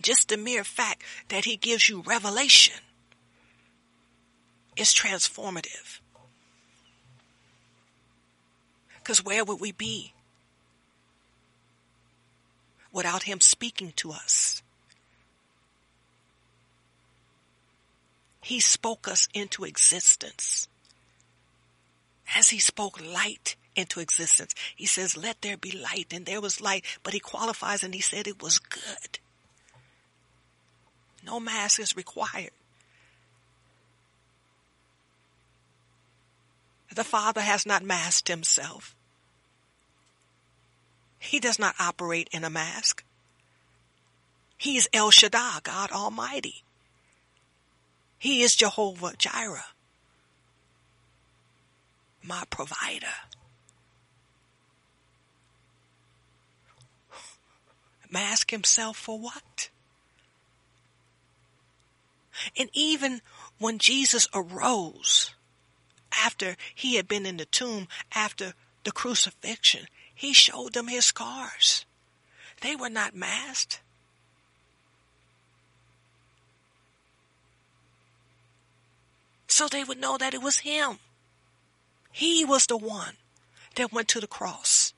Just 0.00 0.28
the 0.28 0.36
mere 0.36 0.64
fact 0.64 1.02
that 1.28 1.44
he 1.44 1.56
gives 1.56 1.88
you 1.88 2.02
revelation 2.02 2.80
is 4.76 4.94
transformative. 4.94 6.00
Because 8.98 9.24
where 9.24 9.44
would 9.44 9.60
we 9.60 9.72
be 9.72 10.12
without 12.92 13.22
him 13.22 13.40
speaking 13.40 13.92
to 13.96 14.10
us? 14.10 14.62
He 18.42 18.60
spoke 18.60 19.08
us 19.08 19.28
into 19.32 19.64
existence. 19.64 20.68
As 22.36 22.48
he 22.50 22.58
spoke 22.58 23.00
light 23.00 23.56
into 23.76 24.00
existence, 24.00 24.54
he 24.74 24.86
says, 24.86 25.16
let 25.16 25.42
there 25.42 25.56
be 25.56 25.70
light. 25.70 26.12
And 26.12 26.26
there 26.26 26.40
was 26.40 26.60
light, 26.60 26.84
but 27.02 27.14
he 27.14 27.20
qualifies 27.20 27.84
and 27.84 27.94
he 27.94 28.00
said 28.00 28.26
it 28.26 28.42
was 28.42 28.58
good. 28.58 29.18
No 31.24 31.40
mask 31.40 31.80
is 31.80 31.96
required. 31.96 32.50
The 36.94 37.04
Father 37.04 37.42
has 37.42 37.66
not 37.66 37.82
masked 37.82 38.28
himself. 38.28 38.94
He 41.18 41.40
does 41.40 41.58
not 41.58 41.74
operate 41.78 42.28
in 42.32 42.44
a 42.44 42.50
mask. 42.50 43.04
He 44.56 44.76
is 44.76 44.88
El 44.92 45.10
Shaddai, 45.10 45.58
God 45.62 45.90
Almighty. 45.90 46.62
He 48.18 48.42
is 48.42 48.56
Jehovah 48.56 49.12
Jireh, 49.18 49.66
my 52.22 52.44
provider. 52.48 53.06
Mask 58.16 58.50
himself 58.50 58.96
for 58.96 59.18
what? 59.18 59.68
And 62.58 62.70
even 62.72 63.20
when 63.58 63.76
Jesus 63.78 64.26
arose 64.32 65.34
after 66.24 66.56
he 66.74 66.94
had 66.94 67.08
been 67.08 67.26
in 67.26 67.36
the 67.36 67.44
tomb 67.44 67.88
after 68.14 68.54
the 68.84 68.90
crucifixion, 68.90 69.86
he 70.14 70.32
showed 70.32 70.72
them 70.72 70.88
his 70.88 71.04
scars. 71.04 71.84
They 72.62 72.74
were 72.74 72.88
not 72.88 73.14
masked. 73.14 73.82
So 79.46 79.68
they 79.68 79.84
would 79.84 80.00
know 80.00 80.16
that 80.16 80.32
it 80.32 80.40
was 80.40 80.60
him. 80.60 81.00
He 82.10 82.46
was 82.46 82.64
the 82.64 82.78
one 82.78 83.18
that 83.74 83.92
went 83.92 84.08
to 84.08 84.20
the 84.20 84.26
cross 84.26 84.94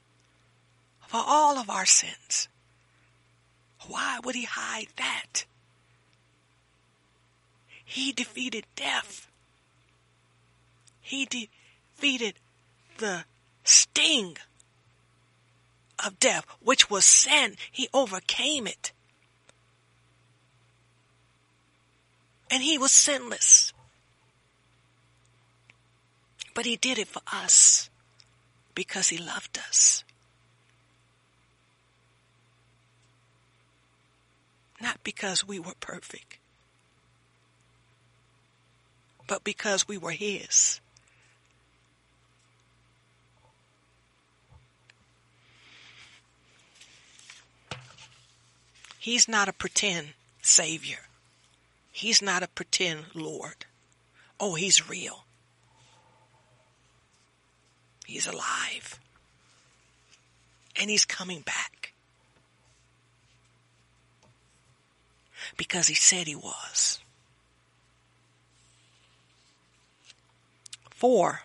for 1.09 1.21
all 1.27 1.59
of 1.59 1.69
our 1.69 1.85
sins. 1.85 2.47
Why 3.87 4.19
would 4.23 4.35
he 4.35 4.45
hide 4.45 4.89
that? 4.97 5.45
He 7.85 8.13
defeated 8.13 8.67
death. 8.77 9.31
He 11.01 11.25
defeated 11.25 12.35
the 12.99 13.25
sting 13.65 14.37
of 16.05 16.19
death, 16.19 16.45
which 16.61 16.91
was 16.91 17.05
sin. 17.05 17.57
He 17.71 17.89
overcame 17.95 18.67
it. 18.67 18.93
And 22.51 22.63
he 22.63 22.77
was 22.79 22.93
sinless. 22.93 23.73
But 26.55 26.67
he 26.67 26.77
did 26.77 26.99
it 26.99 27.09
for 27.09 27.23
us 27.33 27.89
because 28.75 29.09
he 29.09 29.19
loved 29.19 29.59
us. 29.59 30.05
Not 34.81 35.03
because 35.03 35.47
we 35.47 35.59
were 35.59 35.75
perfect 35.81 36.39
but 39.29 39.45
because 39.45 39.87
we 39.87 39.97
were 39.97 40.11
His. 40.11 40.81
He's 48.99 49.29
not 49.29 49.49
a 49.49 49.53
pretend 49.53 50.09
Savior. 50.43 50.99
He's 51.93 52.21
not 52.21 52.43
a 52.43 52.49
pretend 52.49 53.05
Lord. 53.15 53.67
Oh, 54.41 54.55
He's 54.55 54.89
real. 54.89 55.25
He's 58.07 58.27
alive. 58.27 58.99
And 60.81 60.91
He's 60.91 61.05
coming 61.05 61.43
back. 61.43 61.88
Because 65.57 65.89
He 65.89 65.95
said 65.95 66.27
He 66.27 66.37
was. 66.37 67.01
Four, 70.91 71.43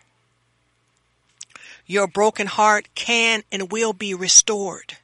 your 1.85 2.07
broken 2.07 2.47
heart 2.47 2.89
can 2.95 3.43
and 3.51 3.71
will 3.71 3.93
be 3.93 4.13
restored. 4.13 4.97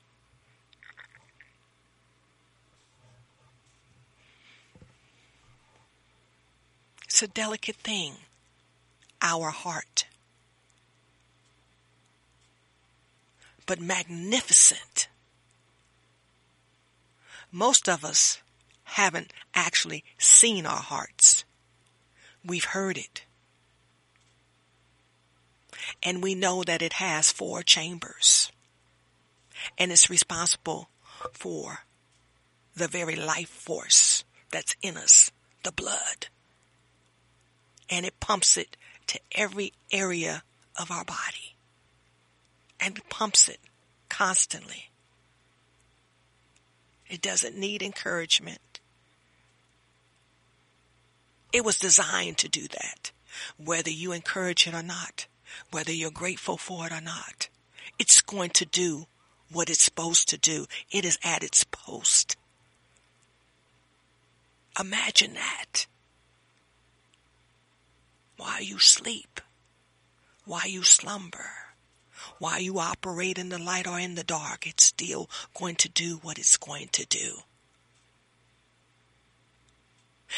It's 7.04 7.22
a 7.22 7.28
delicate 7.28 7.76
thing, 7.76 8.14
our 9.22 9.50
heart. 9.50 10.06
But 13.66 13.82
magnificent. 13.82 15.10
Most 17.52 17.90
of 17.90 18.06
us 18.06 18.42
haven't 18.90 19.32
actually 19.54 20.04
seen 20.18 20.66
our 20.66 20.82
hearts. 20.82 21.46
We've 22.46 22.66
heard 22.66 22.98
it 22.98 23.24
and 26.04 26.24
we 26.24 26.36
know 26.36 26.64
that 26.64 26.82
it 26.82 26.94
has 26.94 27.32
four 27.32 27.64
chambers 27.64 28.52
and 29.78 29.92
it's 29.92 30.10
responsible 30.10 30.90
for 31.34 31.80
the 32.76 32.88
very 32.88 33.16
life 33.16 33.50
force 33.50 34.24
that's 34.52 34.76
in 34.82 34.98
us, 34.98 35.32
the 35.64 35.72
blood. 35.72 36.28
And 37.90 38.06
it 38.06 38.20
pumps 38.20 38.56
it 38.56 38.78
to 39.08 39.20
every 39.34 39.74
area 39.92 40.44
of 40.80 40.92
our 40.92 41.04
body. 41.04 41.56
And 42.80 42.98
it 42.98 43.10
pumps 43.10 43.50
it 43.50 43.60
constantly. 44.08 44.92
It 47.10 47.22
doesn't 47.22 47.58
need 47.58 47.82
encouragement. 47.82 48.60
It 51.52 51.66
was 51.66 51.80
designed 51.80 52.38
to 52.40 52.50
do 52.50 52.68
that, 52.68 53.12
whether 53.58 53.90
you 53.90 54.12
encourage 54.12 54.68
it 54.68 54.74
or 54.74 54.84
not 54.84 55.28
whether 55.72 55.92
you're 55.92 56.12
grateful 56.12 56.58
for 56.58 56.88
it 56.88 56.94
or 56.94 57.02
not. 57.02 57.50
It's 57.98 58.22
going 58.22 58.52
to 58.52 58.66
do 58.66 59.08
what 59.52 59.70
it's 59.70 59.82
supposed 59.84 60.30
to 60.30 60.38
do. 60.38 60.66
It 60.92 61.06
is 61.06 61.18
at 61.24 61.44
its 61.44 61.64
post. 61.64 62.38
Imagine 64.80 65.34
that. 65.34 65.88
While 68.38 68.62
you 68.62 68.80
sleep, 68.80 69.42
while 70.46 70.68
you 70.68 70.84
slumber, 70.84 71.50
while 72.38 72.60
you 72.60 72.80
operate 72.80 73.38
in 73.38 73.50
the 73.50 73.58
light 73.60 73.88
or 73.88 74.00
in 74.00 74.16
the 74.16 74.24
dark, 74.24 74.66
it's 74.66 74.86
still 74.86 75.30
going 75.54 75.76
to 75.76 75.90
do 75.90 76.20
what 76.22 76.38
it's 76.38 76.58
going 76.58 76.88
to 76.94 77.06
do. 77.06 77.40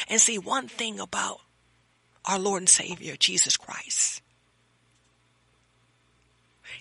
And 0.07 0.21
see, 0.21 0.37
one 0.37 0.67
thing 0.67 0.99
about 0.99 1.41
our 2.25 2.39
Lord 2.39 2.61
and 2.61 2.69
Savior, 2.69 3.15
Jesus 3.15 3.57
Christ, 3.57 4.21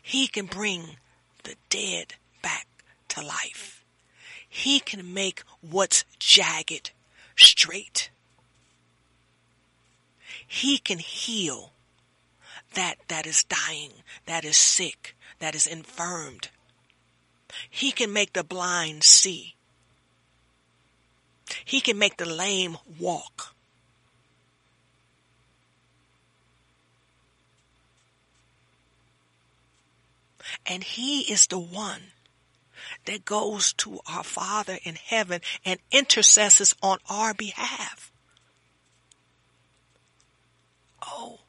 he 0.02 0.28
can 0.28 0.46
bring 0.46 0.96
the 1.44 1.56
dead 1.68 2.14
back 2.42 2.66
to 3.08 3.22
life. 3.22 3.84
He 4.48 4.80
can 4.80 5.12
make 5.14 5.42
what's 5.60 6.04
jagged 6.18 6.90
straight. 7.36 8.10
He 10.46 10.78
can 10.78 10.98
heal 10.98 11.72
that 12.74 12.96
that 13.08 13.26
is 13.26 13.44
dying, 13.44 13.92
that 14.26 14.44
is 14.44 14.56
sick, 14.56 15.16
that 15.38 15.54
is 15.54 15.66
infirmed. 15.66 16.48
He 17.68 17.92
can 17.92 18.12
make 18.12 18.32
the 18.32 18.44
blind 18.44 19.04
see. 19.04 19.54
He 21.64 21.80
can 21.80 21.98
make 21.98 22.16
the 22.16 22.26
lame 22.26 22.78
walk. 22.98 23.54
And 30.66 30.82
he 30.82 31.32
is 31.32 31.46
the 31.46 31.58
one 31.58 32.12
that 33.06 33.24
goes 33.24 33.72
to 33.74 34.00
our 34.06 34.24
Father 34.24 34.78
in 34.82 34.96
heaven 34.96 35.40
and 35.64 35.80
intercesses 35.90 36.74
on 36.82 36.98
our 37.08 37.34
behalf. 37.34 38.12
Oh. 41.06 41.40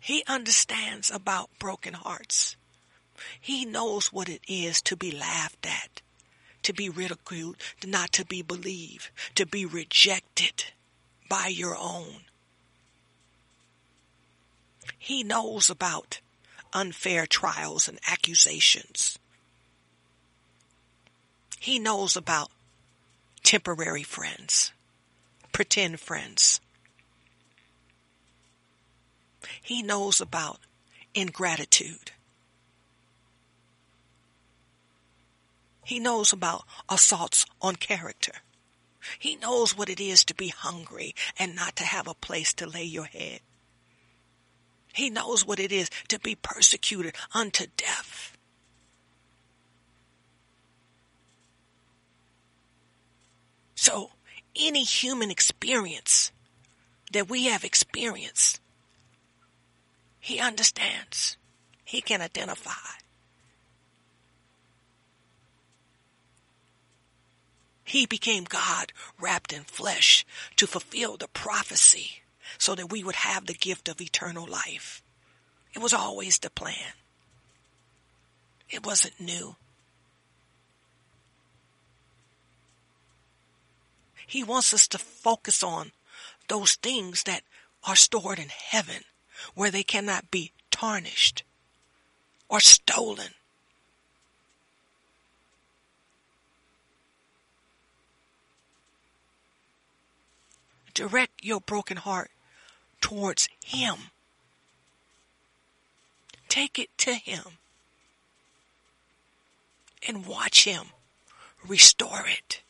He 0.00 0.24
understands 0.26 1.10
about 1.10 1.50
broken 1.58 1.94
hearts. 1.94 2.56
He 3.40 3.64
knows 3.64 4.12
what 4.12 4.28
it 4.28 4.42
is 4.48 4.80
to 4.82 4.96
be 4.96 5.10
laughed 5.10 5.66
at, 5.66 6.00
to 6.62 6.72
be 6.72 6.88
ridiculed, 6.88 7.56
not 7.84 8.12
to 8.12 8.24
be 8.24 8.42
believed, 8.42 9.10
to 9.34 9.46
be 9.46 9.64
rejected 9.64 10.64
by 11.28 11.46
your 11.48 11.76
own. 11.76 12.22
He 14.98 15.22
knows 15.22 15.70
about 15.70 16.20
unfair 16.72 17.26
trials 17.26 17.88
and 17.88 17.98
accusations. 18.06 19.18
He 21.58 21.78
knows 21.78 22.16
about 22.16 22.50
temporary 23.42 24.02
friends, 24.02 24.72
pretend 25.52 26.00
friends. 26.00 26.60
He 29.62 29.82
knows 29.82 30.20
about 30.20 30.60
ingratitude. 31.14 32.12
He 35.90 35.98
knows 35.98 36.32
about 36.32 36.62
assaults 36.88 37.44
on 37.60 37.74
character. 37.74 38.30
He 39.18 39.34
knows 39.34 39.76
what 39.76 39.88
it 39.88 39.98
is 39.98 40.24
to 40.26 40.36
be 40.36 40.46
hungry 40.46 41.16
and 41.36 41.56
not 41.56 41.74
to 41.74 41.82
have 41.82 42.06
a 42.06 42.14
place 42.14 42.54
to 42.54 42.68
lay 42.68 42.84
your 42.84 43.06
head. 43.06 43.40
He 44.94 45.10
knows 45.10 45.44
what 45.44 45.58
it 45.58 45.72
is 45.72 45.90
to 46.06 46.20
be 46.20 46.36
persecuted 46.36 47.16
unto 47.34 47.66
death. 47.76 48.38
So, 53.74 54.12
any 54.54 54.84
human 54.84 55.32
experience 55.32 56.30
that 57.12 57.28
we 57.28 57.46
have 57.46 57.64
experienced, 57.64 58.60
he 60.20 60.38
understands. 60.38 61.36
He 61.84 62.00
can 62.00 62.22
identify. 62.22 62.99
He 67.90 68.06
became 68.06 68.44
God 68.44 68.92
wrapped 69.18 69.52
in 69.52 69.64
flesh 69.64 70.24
to 70.54 70.68
fulfill 70.68 71.16
the 71.16 71.26
prophecy 71.26 72.22
so 72.56 72.76
that 72.76 72.88
we 72.92 73.02
would 73.02 73.16
have 73.16 73.46
the 73.46 73.52
gift 73.52 73.88
of 73.88 74.00
eternal 74.00 74.46
life. 74.46 75.02
It 75.74 75.80
was 75.80 75.92
always 75.92 76.38
the 76.38 76.50
plan. 76.50 76.92
It 78.68 78.86
wasn't 78.86 79.18
new. 79.18 79.56
He 84.24 84.44
wants 84.44 84.72
us 84.72 84.86
to 84.86 84.98
focus 84.98 85.64
on 85.64 85.90
those 86.46 86.76
things 86.76 87.24
that 87.24 87.42
are 87.82 87.96
stored 87.96 88.38
in 88.38 88.50
heaven 88.50 89.02
where 89.56 89.72
they 89.72 89.82
cannot 89.82 90.30
be 90.30 90.52
tarnished 90.70 91.42
or 92.48 92.60
stolen. 92.60 93.34
Direct 101.00 101.42
your 101.42 101.62
broken 101.62 101.96
heart 101.96 102.30
towards 103.00 103.48
Him. 103.64 103.96
Take 106.50 106.78
it 106.78 106.90
to 106.98 107.14
Him 107.14 107.56
and 110.06 110.26
watch 110.26 110.64
Him 110.64 110.88
restore 111.66 112.26
it. 112.26 112.60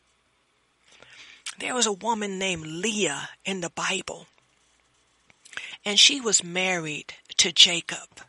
There 1.59 1.75
was 1.75 1.87
a 1.87 1.93
woman 1.93 2.39
named 2.39 2.67
Leah 2.67 3.31
in 3.45 3.63
the 3.63 3.71
Bible, 3.71 4.29
and 5.85 5.99
she 5.99 6.21
was 6.21 6.45
married 6.45 7.15
to 7.39 7.51
Jacob, 7.51 8.21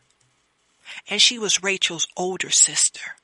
and 1.08 1.22
she 1.22 1.38
was 1.38 1.62
Rachel's 1.62 2.08
older 2.16 2.50
sister. 2.50 3.14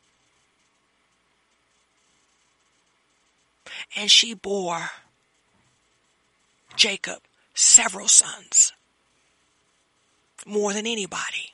And 3.97 4.09
she 4.09 4.33
bore 4.33 4.93
Jacob 6.77 7.21
several 7.59 8.09
sons. 8.09 8.73
More 10.47 10.73
than 10.73 10.87
anybody. 10.87 11.53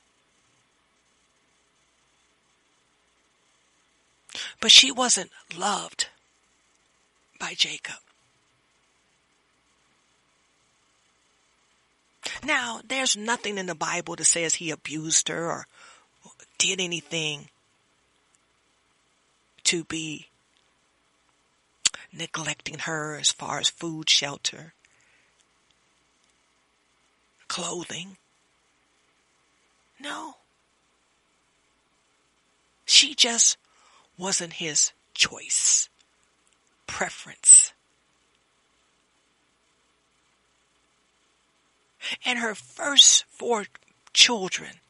But 4.60 4.70
she 4.70 4.92
wasn't 4.92 5.30
loved 5.56 6.08
by 7.40 7.54
Jacob. 7.54 7.96
Now, 12.42 12.80
there's 12.86 13.16
nothing 13.16 13.56
in 13.56 13.66
the 13.66 13.74
Bible 13.74 14.16
that 14.16 14.24
says 14.24 14.56
he 14.56 14.70
abused 14.70 15.28
her 15.28 15.50
or 15.50 15.66
did 16.58 16.80
anything 16.80 17.48
to 19.64 19.84
be 19.84 20.26
neglecting 22.12 22.80
her 22.80 23.16
as 23.16 23.32
far 23.32 23.58
as 23.58 23.68
food, 23.68 24.10
shelter 24.10 24.74
clothing. 27.54 28.16
No. 30.00 30.34
She 32.84 33.14
just 33.14 33.56
wasn't 34.18 34.54
his 34.54 34.90
choice, 35.14 35.88
preference. 36.88 37.72
And 42.26 42.40
her 42.40 42.56
first 42.56 43.24
four 43.28 43.66
children 44.12 44.80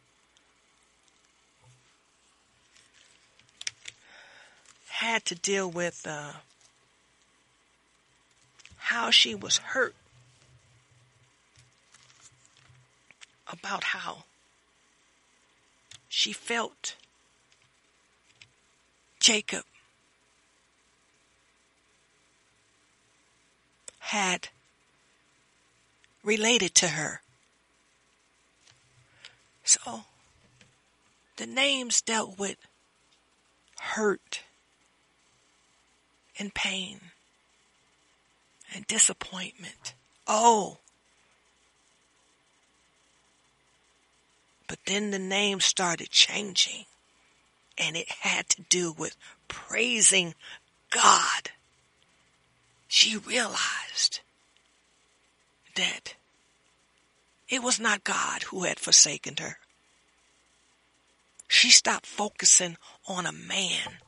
had 4.89 5.27
to 5.27 5.35
deal 5.35 5.71
with 5.71 6.07
uh, 6.09 6.33
how 8.79 9.11
she 9.11 9.35
was 9.35 9.59
hurt 9.59 9.95
about 13.51 13.85
how 13.85 14.25
she 16.09 16.33
felt 16.33 16.97
Jacob 19.21 19.65
had 23.99 24.49
related 26.23 26.75
to 26.75 26.89
her. 26.89 27.21
So 29.65 30.05
the 31.37 31.47
names 31.47 32.01
dealt 32.03 32.39
with 32.39 32.59
hurt 33.81 34.43
and 36.39 36.55
pain 36.55 37.01
and 38.75 38.87
disappointment. 38.87 39.95
Oh, 40.27 40.79
But 44.67 44.79
then 44.87 45.11
the 45.11 45.19
name 45.19 45.61
started 45.61 46.11
changing 46.11 46.87
and 47.77 47.97
it 47.97 48.11
had 48.11 48.49
to 48.51 48.63
do 48.63 48.93
with 48.93 49.17
praising 49.49 50.35
God. 50.91 51.51
She 52.89 53.17
realized 53.17 54.21
that 55.77 56.15
it 57.49 57.63
was 57.63 57.81
not 57.81 58.05
God 58.05 58.45
who 58.45 58.65
had 58.65 58.79
forsaken 58.79 59.37
her. 59.41 59.59
She 61.49 61.71
stopped 61.71 62.07
focusing 62.07 62.77
on 63.07 63.27
a 63.27 63.33
man 63.33 63.99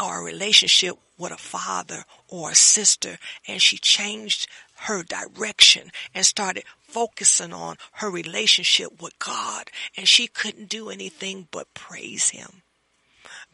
or 0.00 0.20
a 0.20 0.24
relationship 0.24 0.96
with 1.18 1.32
a 1.32 1.36
father 1.36 2.04
or 2.28 2.50
a 2.50 2.54
sister 2.54 3.18
and 3.46 3.60
she 3.60 3.78
changed 3.78 4.48
her 4.82 5.02
direction 5.02 5.90
and 6.14 6.24
started 6.26 6.64
focusing 6.80 7.52
on 7.52 7.76
her 7.92 8.10
relationship 8.10 9.00
with 9.00 9.18
God 9.18 9.70
and 9.96 10.08
she 10.08 10.26
couldn't 10.26 10.68
do 10.68 10.90
anything 10.90 11.48
but 11.50 11.72
praise 11.74 12.30
him, 12.30 12.62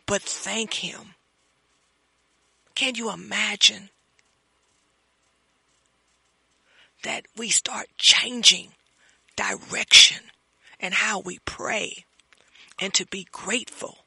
but 0.06 0.22
thank 0.22 0.74
him. 0.74 1.14
Can 2.74 2.94
you 2.94 3.10
imagine 3.10 3.90
that 7.02 7.26
we 7.36 7.48
start 7.48 7.88
changing 7.96 8.72
direction 9.36 10.24
and 10.80 10.94
how 10.94 11.20
we 11.20 11.38
pray 11.44 12.04
and 12.80 12.94
to 12.94 13.06
be 13.06 13.26
grateful 13.32 13.98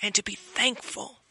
and 0.00 0.14
to 0.14 0.22
be 0.22 0.34
thankful 0.34 1.21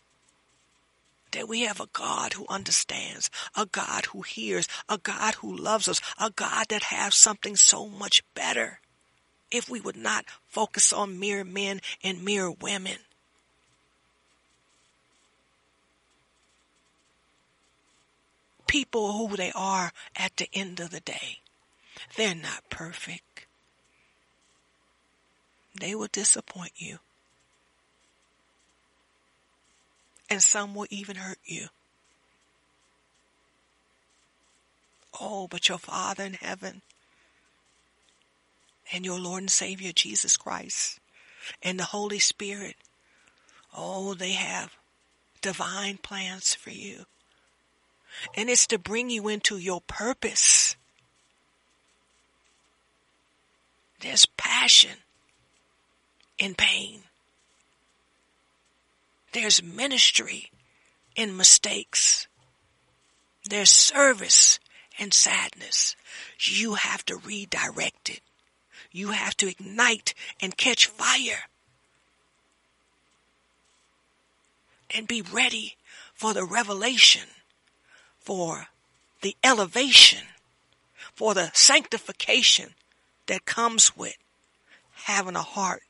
that 1.32 1.48
we 1.48 1.62
have 1.62 1.80
a 1.80 1.90
God 1.94 2.34
who 2.34 2.46
understands, 2.50 3.30
a 3.56 3.66
God 3.66 4.06
who 4.08 4.22
hears, 4.22 4.68
a 4.90 4.98
God 4.98 5.36
who 5.36 5.56
loves 5.56 5.88
us, 5.88 6.02
a 6.20 6.30
God 6.30 6.68
that 6.70 6.84
has 6.84 7.16
something 7.16 7.56
so 7.56 7.88
much 7.88 8.24
better. 8.34 8.80
If 9.52 9.70
we 9.70 9.82
would 9.82 9.98
not 9.98 10.26
focus 10.48 10.94
on 10.94 11.20
mere 11.20 11.44
men 11.44 11.82
and 12.04 12.24
mere 12.24 12.50
women. 12.50 12.98
People 18.68 19.12
who 19.14 19.36
they 19.36 19.52
are 19.54 19.92
at 20.16 20.38
the 20.38 20.48
end 20.54 20.80
of 20.80 20.92
the 20.92 21.02
day. 21.02 21.40
They're 22.16 22.36
not 22.36 22.70
perfect. 22.70 23.46
They 25.80 25.96
will 25.96 26.08
disappoint 26.12 26.74
you. 26.76 27.00
And 30.32 30.42
some 30.42 30.74
will 30.74 30.88
even 30.90 31.18
hurt 31.18 31.40
you. 31.44 31.68
Oh, 35.20 35.50
but 35.50 35.68
your 35.68 35.78
Father 35.78 36.24
in 36.24 36.36
heaven 36.36 36.82
and 38.94 39.06
your 39.06 39.20
Lord 39.20 39.44
and 39.44 39.52
Savior 39.52 39.92
Jesus 39.94 40.38
Christ 40.38 41.02
and 41.62 41.78
the 41.78 41.84
Holy 41.84 42.18
Spirit, 42.18 42.78
oh, 43.76 44.14
they 44.14 44.32
have 44.32 44.74
divine 45.42 45.98
plans 45.98 46.56
for 46.56 46.70
you. 46.70 47.06
And 48.34 48.50
it's 48.50 48.68
to 48.68 48.80
bring 48.80 49.10
you 49.10 49.28
into 49.28 49.58
your 49.58 49.82
purpose. 49.82 50.78
There's 54.00 54.26
passion 54.38 54.98
in 56.40 56.56
pain. 56.56 57.02
There's 59.32 59.64
ministry 59.64 60.52
in 61.16 61.38
mistakes. 61.38 62.28
There's 63.50 63.72
service 63.72 64.60
in 64.98 65.12
sadness. 65.12 65.96
You 66.40 66.76
have 66.76 67.06
to 67.06 67.16
redirect 67.18 68.10
it. 68.10 68.22
You 68.92 69.12
have 69.12 69.36
to 69.38 69.48
ignite 69.48 70.14
and 70.42 70.58
catch 70.58 70.88
fire. 70.88 71.46
And 74.94 75.08
be 75.08 75.22
ready 75.22 75.78
for 76.14 76.34
the 76.34 76.44
revelation, 76.44 77.30
for 78.20 78.68
the 79.22 79.38
elevation, 79.44 80.26
for 81.16 81.34
the 81.34 81.52
sanctification 81.54 82.72
that 83.28 83.46
comes 83.46 83.96
with 83.96 84.18
having 85.06 85.36
a 85.36 85.42
heart 85.42 85.84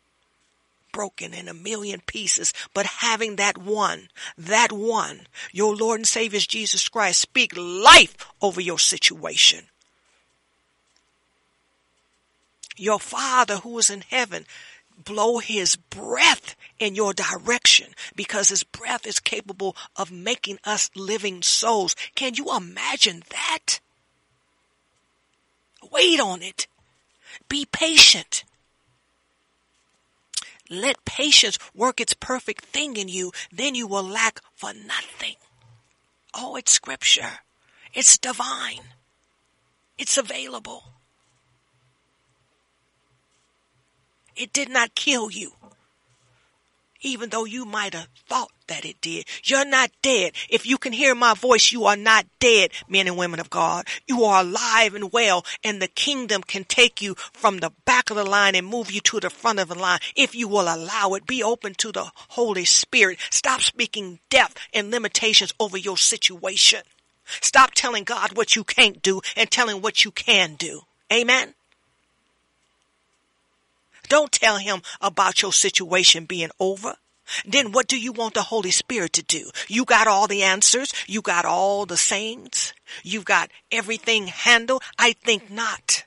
broken 0.92 1.34
in 1.34 1.48
a 1.48 1.54
million 1.54 2.02
pieces, 2.06 2.54
but 2.74 2.86
having 2.86 3.36
that 3.38 3.58
one, 3.58 4.10
that 4.38 4.72
one, 4.72 5.28
your 5.52 5.76
Lord 5.76 6.00
and 6.00 6.08
Savior 6.08 6.40
Jesus 6.40 6.88
Christ, 6.90 7.20
speak 7.20 7.54
life 7.56 8.16
over 8.42 8.62
your 8.62 8.80
situation. 8.80 9.66
Your 12.78 13.00
Father 13.00 13.58
who 13.58 13.78
is 13.78 13.90
in 13.90 14.02
heaven, 14.02 14.46
blow 15.04 15.40
his 15.40 15.76
breath 15.76 16.56
in 16.80 16.96
your 16.96 17.14
direction 17.14 17.88
because 18.16 18.50
his 18.50 18.64
breath 18.64 19.06
is 19.06 19.20
capable 19.20 19.76
of 19.96 20.12
making 20.12 20.60
us 20.64 20.90
living 20.96 21.42
souls. 21.42 21.96
Can 22.16 22.36
you 22.36 22.56
imagine 22.56 23.24
that? 23.30 23.80
Wait 25.92 26.20
on 26.20 26.42
it. 26.42 26.68
Be 27.50 27.66
patient. 27.66 28.44
Let 30.72 31.04
patience 31.04 31.58
work 31.76 32.00
its 32.00 32.14
perfect 32.14 32.64
thing 32.64 32.96
in 32.96 33.10
you. 33.10 33.34
Then 33.52 33.76
you 33.76 33.88
will 33.88 34.04
lack 34.04 34.40
for 34.56 34.74
nothing. 34.74 35.36
Oh, 36.34 36.56
it's 36.56 36.72
scripture. 36.72 37.40
It's 37.94 38.18
divine. 38.18 38.96
It's 39.98 40.18
available. 40.18 40.86
It 44.34 44.54
did 44.54 44.70
not 44.70 44.96
kill 44.96 45.30
you 45.30 45.52
even 47.02 47.30
though 47.30 47.46
you 47.46 47.66
might 47.66 47.94
have 47.94 48.08
thought 48.28 48.52
that 48.68 48.86
it 48.86 49.02
did. 49.02 49.26
You're 49.44 49.66
not 49.66 49.92
dead. 50.02 50.34
If 50.50 50.66
you 50.66 50.78
can 50.78 50.94
hear 50.94 51.14
my 51.14 51.34
voice, 51.34 51.72
you 51.72 51.86
are 51.86 51.98
not 51.98 52.26
dead, 52.40 52.72
men 52.88 53.08
and 53.08 53.18
women 53.18 53.40
of 53.40 53.50
God. 53.50 53.88
You 54.08 54.24
are 54.24 54.42
alive 54.42 54.94
and 54.94 55.12
well, 55.12 55.46
and 55.64 55.82
the 55.82 55.88
kingdom 55.88 56.42
can 56.42 56.64
take 56.64 57.02
you 57.02 57.16
from 57.34 57.58
the 57.58 57.72
back 57.86 58.10
of 58.10 58.16
the 58.18 58.24
line 58.24 58.56
and 58.56 58.66
move 58.66 58.92
you 58.92 59.02
to 59.02 59.20
the 59.20 59.30
front 59.30 59.60
of 59.60 59.68
the 59.68 59.76
line 59.76 60.00
if 60.16 60.36
you 60.36 60.48
will 60.48 60.74
allow 60.74 61.14
it. 61.16 61.26
Be 61.26 61.44
open 61.44 61.74
to 61.76 61.92
the 61.92 62.12
Holy 62.30 62.66
Spirit. 62.66 63.20
Stop 63.30 63.62
speaking 63.62 64.20
death 64.30 64.56
and 64.74 64.92
limitations 64.92 65.54
over 65.60 65.78
your 65.78 65.98
situation. 65.98 66.82
Stop 67.42 67.72
telling 67.74 68.04
God 68.04 68.36
what 68.36 68.56
you 68.56 68.64
can't 68.64 69.02
do 69.02 69.22
and 69.36 69.50
telling 69.50 69.82
what 69.82 70.04
you 70.04 70.12
can 70.12 70.56
do. 70.56 70.82
Amen. 71.12 71.54
Don't 74.12 74.34
tell 74.34 74.58
him 74.58 74.82
about 75.00 75.42
your 75.42 75.54
situation 75.54 76.26
being 76.26 76.50
over. 76.60 76.96
Then 77.46 77.72
what 77.72 77.88
do 77.88 77.98
you 77.98 78.12
want 78.12 78.34
the 78.34 78.52
Holy 78.52 78.70
Spirit 78.70 79.14
to 79.14 79.24
do? 79.24 79.52
You 79.70 79.86
got 79.86 80.06
all 80.06 80.28
the 80.28 80.44
answers. 80.44 80.92
You 81.08 81.22
got 81.22 81.46
all 81.46 81.86
the 81.86 81.96
sayings. 81.96 82.74
You've 83.04 83.24
got 83.24 83.50
everything 83.72 84.28
handled. 84.28 84.84
I 85.00 85.14
think 85.14 85.50
not. 85.50 86.04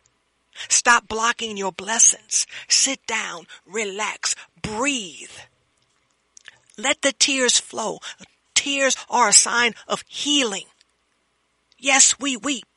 Stop 0.69 1.09
blocking 1.09 1.57
your 1.57 1.73
blessings. 1.73 2.47
Sit 2.69 3.01
down, 3.07 3.47
relax, 3.65 4.37
breathe. 4.61 5.39
Let 6.77 7.01
the 7.01 7.13
tears 7.13 7.59
flow. 7.59 8.01
Tears 8.55 8.99
are 9.09 9.31
a 9.31 9.33
sign 9.33 9.75
of 9.89 10.05
healing. 10.09 10.67
Yes, 11.79 12.21
we 12.21 12.37
weep. 12.37 12.74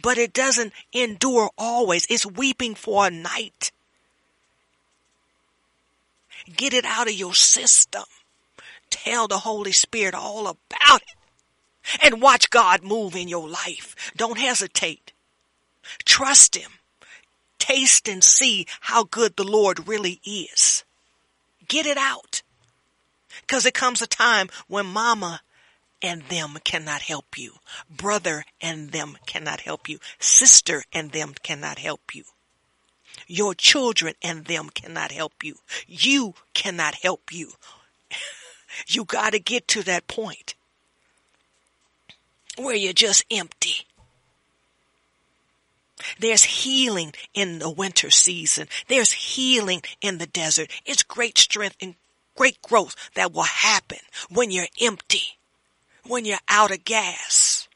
But 0.00 0.18
it 0.18 0.32
doesn't 0.32 0.72
endure 0.92 1.50
always. 1.56 2.06
It's 2.08 2.26
weeping 2.26 2.74
for 2.74 3.06
a 3.06 3.10
night. 3.10 3.72
Get 6.54 6.72
it 6.72 6.84
out 6.84 7.08
of 7.08 7.14
your 7.14 7.34
system. 7.34 8.04
Tell 8.90 9.26
the 9.26 9.38
Holy 9.38 9.72
Spirit 9.72 10.14
all 10.14 10.46
about 10.46 11.02
it 11.02 11.16
and 12.02 12.22
watch 12.22 12.50
God 12.50 12.82
move 12.82 13.16
in 13.16 13.28
your 13.28 13.48
life. 13.48 14.12
Don't 14.16 14.38
hesitate. 14.38 15.12
Trust 16.04 16.56
Him. 16.56 16.70
Taste 17.58 18.08
and 18.08 18.22
see 18.22 18.66
how 18.80 19.04
good 19.04 19.36
the 19.36 19.44
Lord 19.44 19.88
really 19.88 20.20
is. 20.24 20.84
Get 21.68 21.86
it 21.86 21.96
out. 21.96 22.42
Cause 23.46 23.66
it 23.66 23.74
comes 23.74 24.02
a 24.02 24.06
time 24.06 24.48
when 24.66 24.86
mama 24.86 25.40
and 26.02 26.22
them 26.22 26.56
cannot 26.64 27.02
help 27.02 27.38
you. 27.38 27.54
Brother 27.90 28.44
and 28.60 28.90
them 28.90 29.16
cannot 29.26 29.60
help 29.60 29.88
you. 29.88 29.98
Sister 30.18 30.84
and 30.92 31.12
them 31.12 31.34
cannot 31.42 31.78
help 31.78 32.14
you. 32.14 32.24
Your 33.26 33.54
children 33.54 34.14
and 34.22 34.44
them 34.44 34.70
cannot 34.70 35.10
help 35.10 35.42
you. 35.42 35.56
You 35.86 36.34
cannot 36.54 36.96
help 36.96 37.32
you. 37.32 37.52
you 38.86 39.04
gotta 39.04 39.38
get 39.38 39.66
to 39.68 39.82
that 39.84 40.06
point 40.06 40.54
where 42.56 42.76
you're 42.76 42.92
just 42.92 43.24
empty. 43.30 43.86
There's 46.18 46.44
healing 46.44 47.14
in 47.32 47.58
the 47.58 47.70
winter 47.70 48.10
season. 48.10 48.68
There's 48.86 49.12
healing 49.12 49.82
in 50.00 50.18
the 50.18 50.26
desert. 50.26 50.70
It's 50.84 51.02
great 51.02 51.38
strength 51.38 51.76
and 51.80 51.94
great 52.36 52.60
growth 52.60 52.94
that 53.14 53.32
will 53.32 53.42
happen 53.42 53.98
when 54.28 54.50
you're 54.50 54.68
empty 54.80 55.35
when 56.08 56.24
you're 56.24 56.38
out 56.48 56.70
of 56.70 56.84
gas, 56.84 57.68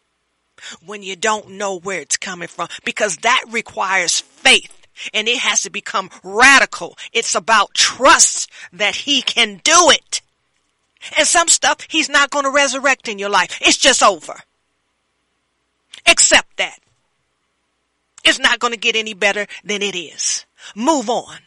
when 0.85 1.03
you 1.03 1.17
don't 1.17 1.51
know 1.51 1.79
where 1.79 2.01
it's 2.01 2.17
coming 2.17 2.49
from, 2.49 2.69
because 2.85 3.17
that 3.19 3.45
requires 3.51 4.21
faith 4.21 4.77
and 5.15 5.29
it 5.29 5.39
has 5.39 5.63
to 5.63 5.71
become 5.71 6.11
radical. 6.23 6.97
It's 7.13 7.35
about 7.35 7.75
trust 7.75 8.51
that 8.73 8.95
he 8.95 9.23
can 9.23 9.61
do 9.65 9.91
it. 9.91 10.21
And 11.17 11.27
some 11.27 11.49
stuff 11.49 11.87
he's 11.89 12.11
not 12.11 12.31
going 12.31 12.45
to 12.45 12.51
resurrect 12.51 13.09
in 13.09 13.19
your 13.19 13.31
life. 13.31 13.59
It's 13.63 13.79
just 13.79 14.03
over. 14.03 14.35
Accept 16.07 16.57
that. 16.59 16.79
It's 18.25 18.39
not 18.39 18.59
going 18.59 18.75
to 18.75 18.79
get 18.79 18.97
any 18.97 19.15
better 19.15 19.47
than 19.65 19.81
it 19.81 19.97
is. 19.97 20.45
Move 20.75 21.09
on. 21.09 21.39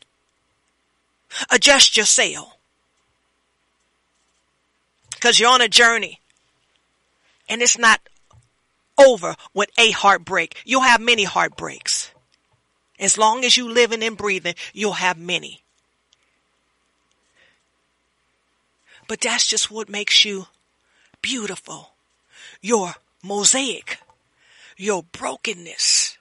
Adjust 1.51 1.97
your 1.97 2.05
sail. 2.05 2.57
Cause 5.19 5.39
you're 5.39 5.49
on 5.49 5.61
a 5.61 5.69
journey 5.69 6.19
and 7.49 7.61
it's 7.61 7.77
not 7.77 8.01
over 8.97 9.35
with 9.53 9.69
a 9.77 9.91
heartbreak. 9.91 10.61
You'll 10.65 10.81
have 10.81 11.01
many 11.01 11.23
heartbreaks. 11.23 12.11
As 12.99 13.17
long 13.17 13.43
as 13.43 13.57
you 13.57 13.69
living 13.69 14.03
and 14.03 14.17
breathing, 14.17 14.55
you'll 14.73 14.93
have 14.93 15.17
many. 15.17 15.63
But 19.07 19.21
that's 19.21 19.47
just 19.47 19.69
what 19.69 19.89
makes 19.89 20.23
you 20.23 20.47
beautiful. 21.21 21.91
Your 22.61 22.95
mosaic, 23.21 23.97
your 24.77 25.03
brokenness 25.03 26.17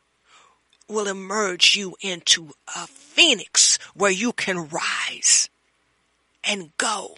will 0.89 1.07
emerge 1.07 1.77
you 1.77 1.97
into 2.01 2.53
a 2.75 2.87
phoenix 2.87 3.79
where 3.95 4.11
you 4.11 4.33
can 4.33 4.69
rise 4.69 5.49
and 6.43 6.77
go 6.77 7.17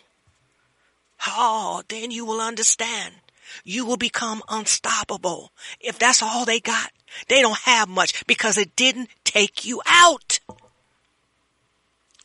Oh, 1.27 1.83
then 1.89 2.11
you 2.11 2.25
will 2.25 2.41
understand. 2.41 3.15
You 3.63 3.87
will 3.87 3.97
become 3.97 4.43
unstoppable. 4.49 5.53
If 5.81 5.99
that's 5.99 6.23
all 6.23 6.45
they 6.45 6.61
got, 6.61 6.91
they 7.29 7.41
don't 7.41 7.59
have 7.61 7.89
much 7.89 8.27
because 8.27 8.59
it 8.59 8.75
didn't 8.77 9.09
take 9.25 9.65
you 9.65 9.81
out. 9.87 10.41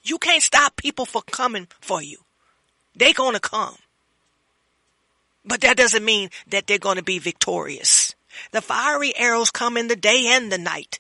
You 0.04 0.18
can't 0.18 0.42
stop 0.42 0.76
people 0.76 1.06
from 1.06 1.24
coming 1.30 1.68
for 1.80 2.02
you. 2.02 2.18
They're 2.96 3.14
going 3.14 3.36
to 3.36 3.40
come. 3.40 3.76
But 5.46 5.62
that 5.62 5.78
doesn't 5.78 6.04
mean 6.04 6.30
that 6.48 6.68
they're 6.68 6.78
going 6.78 6.98
to 6.98 7.04
be 7.04 7.20
victorious. 7.20 8.16
The 8.52 8.62
fiery 8.62 9.16
arrows 9.16 9.52
come 9.52 9.78
in 9.78 9.88
the 9.88 9.96
day 9.96 10.28
and 10.28 10.52
the 10.52 10.58
night. 10.58 11.00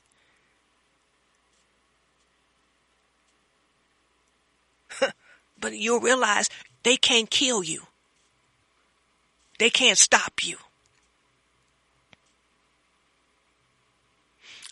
but 5.59 5.77
you'll 5.77 5.99
realize 5.99 6.49
they 6.83 6.97
can't 6.97 7.29
kill 7.29 7.63
you. 7.63 7.83
They 9.59 9.69
can't 9.69 9.97
stop 9.97 10.43
you. 10.43 10.57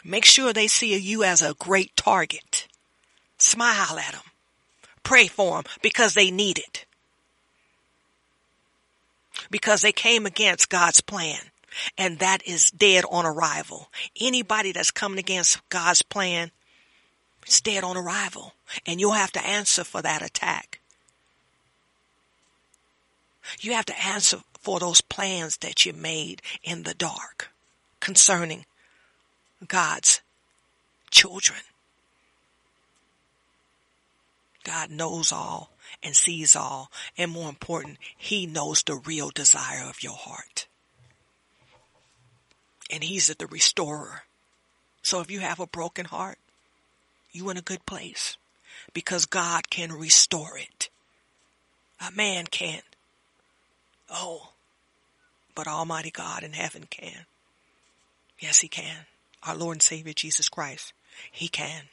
Make 0.04 0.24
sure 0.24 0.54
they 0.54 0.68
see 0.68 0.98
you 0.98 1.24
as 1.24 1.42
a 1.42 1.54
great 1.56 1.96
target. 1.98 2.68
Smile 3.38 4.00
at 4.00 4.14
them. 4.14 4.22
Pray 5.04 5.28
for 5.28 5.58
them 5.58 5.72
because 5.82 6.14
they 6.14 6.32
need 6.32 6.58
it. 6.58 6.86
Because 9.52 9.82
they 9.82 9.92
came 9.92 10.26
against 10.26 10.70
God's 10.70 11.02
plan 11.02 11.40
and 11.98 12.20
that 12.20 12.42
is 12.48 12.72
dead 12.72 13.04
on 13.12 13.26
arrival. 13.26 13.92
Anybody 14.20 14.72
that's 14.72 14.90
coming 14.90 15.20
against 15.20 15.68
God's 15.68 16.02
plan, 16.02 16.52
it's 17.44 17.60
dead 17.60 17.84
on 17.84 17.98
arrival 17.98 18.54
and 18.86 19.02
you'll 19.02 19.12
have 19.12 19.34
to 19.34 19.46
answer 19.46 19.84
for 19.84 20.02
that 20.02 20.22
attack. 20.22 20.80
You 23.60 23.74
have 23.74 23.86
to 23.86 24.06
answer 24.06 24.40
for 24.68 24.82
those 24.82 25.00
plans 25.00 25.56
that 25.60 25.86
you 25.86 25.94
made 25.94 26.42
in 26.62 26.84
the 26.84 26.94
dark 26.94 27.54
concerning 28.02 28.66
God's 29.66 30.20
children. 31.10 31.62
God 34.66 34.92
knows 34.92 35.32
all 35.32 35.72
and 36.04 36.14
sees 36.14 36.54
all. 36.54 36.92
And 37.18 37.32
more 37.32 37.48
important, 37.48 37.98
He 38.18 38.46
knows 38.46 38.84
the 38.84 38.96
real 38.98 39.30
desire 39.30 39.86
of 39.88 40.04
your 40.04 40.18
heart. 40.18 40.68
And 42.92 43.06
He's 43.06 43.28
the 43.28 43.48
restorer. 43.48 44.24
So 45.02 45.22
if 45.22 45.32
you 45.32 45.40
have 45.40 45.62
a 45.62 45.68
broken 45.68 46.04
heart, 46.04 46.40
you 47.32 47.50
in 47.50 47.56
a 47.56 47.62
good 47.62 47.86
place 47.86 48.36
because 48.94 49.26
God 49.28 49.70
can 49.70 49.94
restore 49.94 50.58
it. 50.58 50.90
A 52.06 52.12
man 52.12 52.48
can't. 52.48 52.84
Oh, 54.10 54.50
but 55.58 55.68
Almighty 55.68 56.12
God 56.12 56.44
in 56.44 56.54
heaven 56.54 56.84
can. 56.88 57.26
Yes, 58.40 58.60
He 58.60 58.68
can. 58.68 59.08
Our 59.42 59.56
Lord 59.56 59.78
and 59.78 59.82
Savior 59.82 60.14
Jesus 60.14 60.50
Christ. 60.50 60.94
He 61.32 61.48
can. 61.48 61.86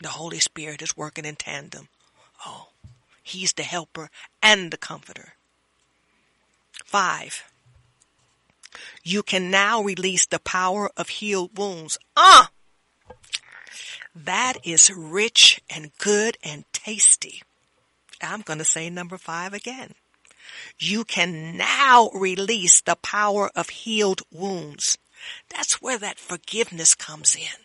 The 0.00 0.10
Holy 0.10 0.38
Spirit 0.38 0.80
is 0.80 0.96
working 0.96 1.24
in 1.24 1.34
tandem. 1.34 1.88
Oh, 2.46 2.68
He's 3.20 3.52
the 3.52 3.64
helper 3.64 4.10
and 4.40 4.70
the 4.70 4.76
comforter. 4.76 5.34
Five. 6.84 7.50
You 9.02 9.24
can 9.24 9.50
now 9.50 9.82
release 9.82 10.24
the 10.24 10.38
power 10.38 10.88
of 10.96 11.08
healed 11.08 11.58
wounds. 11.58 11.98
Ah! 12.16 12.50
That 14.14 14.58
is 14.62 14.88
rich 14.88 15.60
and 15.68 15.90
good 15.98 16.38
and 16.44 16.64
tasty. 16.72 17.42
I'm 18.22 18.42
going 18.42 18.60
to 18.60 18.64
say 18.64 18.88
number 18.88 19.18
five 19.18 19.52
again. 19.52 19.94
You 20.78 21.04
can 21.04 21.56
now 21.56 22.10
release 22.14 22.80
the 22.80 22.96
power 22.96 23.50
of 23.54 23.70
healed 23.70 24.22
wounds. 24.30 24.98
That's 25.48 25.80
where 25.80 25.98
that 25.98 26.18
forgiveness 26.18 26.94
comes 26.94 27.36
in. 27.36 27.64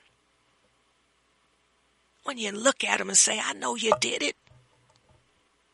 When 2.24 2.38
you 2.38 2.52
look 2.52 2.84
at 2.84 3.00
them 3.00 3.10
and 3.10 3.18
say, 3.18 3.40
I 3.44 3.54
know 3.54 3.76
you 3.76 3.94
did 4.00 4.22
it, 4.22 4.36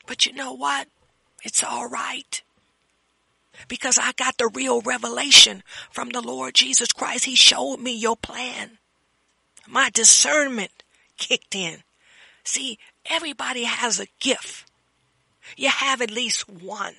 but 0.05 0.25
you 0.25 0.33
know 0.33 0.53
what? 0.53 0.87
It's 1.43 1.63
all 1.63 1.87
right. 1.87 2.41
Because 3.67 3.97
I 3.97 4.11
got 4.13 4.37
the 4.37 4.47
real 4.47 4.81
revelation 4.81 5.63
from 5.91 6.09
the 6.09 6.21
Lord 6.21 6.55
Jesus 6.55 6.91
Christ. 6.91 7.25
He 7.25 7.35
showed 7.35 7.77
me 7.77 7.95
your 7.95 8.15
plan. 8.15 8.77
My 9.67 9.89
discernment 9.89 10.83
kicked 11.17 11.55
in. 11.55 11.83
See, 12.43 12.77
everybody 13.05 13.63
has 13.63 13.99
a 13.99 14.07
gift. 14.19 14.65
You 15.55 15.69
have 15.69 16.01
at 16.01 16.11
least 16.11 16.49
one. 16.49 16.95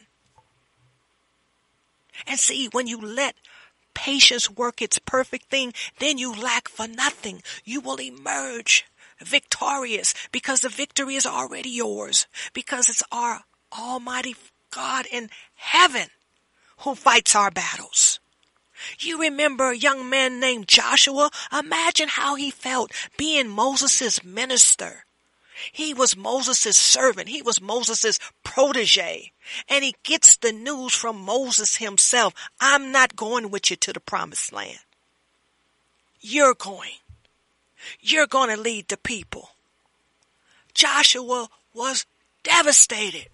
And 2.26 2.38
see, 2.38 2.68
when 2.68 2.86
you 2.86 3.00
let 3.00 3.34
patience 3.94 4.50
work 4.50 4.82
its 4.82 4.98
perfect 4.98 5.50
thing, 5.50 5.72
then 5.98 6.18
you 6.18 6.34
lack 6.34 6.68
for 6.68 6.86
nothing. 6.86 7.42
You 7.64 7.80
will 7.80 8.00
emerge 8.00 8.86
victorious 9.18 10.14
because 10.32 10.60
the 10.60 10.68
victory 10.68 11.16
is 11.16 11.26
already 11.26 11.70
yours 11.70 12.26
because 12.52 12.88
it's 12.88 13.02
our 13.10 13.40
almighty 13.76 14.36
God 14.70 15.06
in 15.10 15.30
heaven 15.54 16.08
who 16.78 16.94
fights 16.94 17.34
our 17.34 17.50
battles. 17.50 18.20
You 18.98 19.20
remember 19.20 19.70
a 19.70 19.76
young 19.76 20.10
man 20.10 20.40
named 20.40 20.68
Joshua? 20.68 21.30
Imagine 21.56 22.08
how 22.08 22.34
he 22.34 22.50
felt 22.50 22.92
being 23.16 23.48
Moses' 23.48 24.24
minister. 24.24 25.03
He 25.72 25.94
was 25.94 26.16
Moses' 26.16 26.76
servant. 26.76 27.28
He 27.28 27.42
was 27.42 27.60
Moses' 27.60 28.18
protege. 28.42 29.32
And 29.68 29.84
he 29.84 29.94
gets 30.02 30.36
the 30.36 30.52
news 30.52 30.94
from 30.94 31.20
Moses 31.20 31.76
himself. 31.76 32.34
I'm 32.60 32.90
not 32.92 33.16
going 33.16 33.50
with 33.50 33.70
you 33.70 33.76
to 33.76 33.92
the 33.92 34.00
promised 34.00 34.52
land. 34.52 34.80
You're 36.20 36.54
going. 36.54 36.98
You're 38.00 38.26
going 38.26 38.54
to 38.54 38.60
lead 38.60 38.88
the 38.88 38.96
people. 38.96 39.50
Joshua 40.72 41.48
was 41.72 42.06
devastated. 42.42 43.28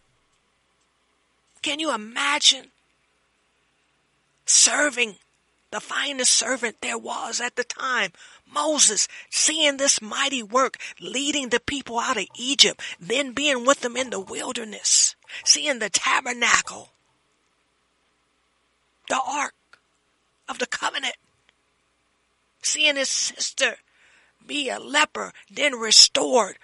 Can 1.63 1.79
you 1.79 1.95
imagine 1.95 2.67
serving 4.47 5.17
the 5.71 5.81
finest 5.81 6.33
servant 6.33 6.77
there 6.81 6.99
was 6.99 7.41
at 7.41 7.57
the 7.57 7.65
time, 7.65 8.13
Moses, 8.53 9.07
seeing 9.31 9.77
this 9.77 10.03
mighty 10.03 10.43
work, 10.43 10.77
leading 11.01 11.51
the 11.51 11.61
people 11.61 11.99
out 11.99 12.17
of 12.17 12.27
Egypt, 12.37 12.81
then 12.99 13.33
being 13.33 13.65
with 13.65 13.81
them 13.81 13.97
in 13.97 14.11
the 14.11 14.21
wilderness, 14.21 15.15
seeing 15.45 15.79
the 15.79 15.91
tabernacle, 15.91 16.91
the 19.09 19.21
ark 19.25 19.55
of 20.49 20.59
the 20.59 20.67
covenant, 20.67 21.17
seeing 22.63 22.97
his 22.97 23.09
sister 23.09 23.77
be 24.45 24.69
a 24.69 24.81
leper, 24.81 25.33
then 25.51 25.75
restored, 25.77 26.59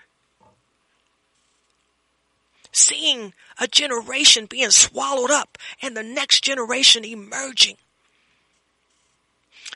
seeing 2.72 3.32
a 3.60 3.68
generation 3.68 4.46
being 4.46 4.70
swallowed 4.70 5.30
up 5.30 5.56
and 5.80 5.96
the 5.96 6.02
next 6.02 6.42
generation 6.42 7.04
emerging 7.04 7.76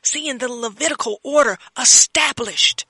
seeing 0.03 0.39
the 0.39 0.49
Levitical 0.49 1.21
order 1.23 1.59
established 1.79 2.87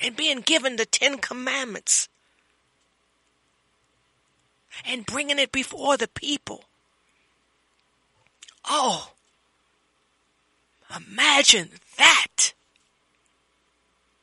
and 0.00 0.16
being 0.16 0.40
given 0.40 0.76
the 0.76 0.86
Ten 0.86 1.18
Commandments 1.18 2.08
and 4.84 5.06
bringing 5.06 5.38
it 5.38 5.52
before 5.52 5.96
the 5.96 6.08
people. 6.08 6.64
Oh, 8.64 9.12
imagine 10.94 11.70
that. 11.98 12.54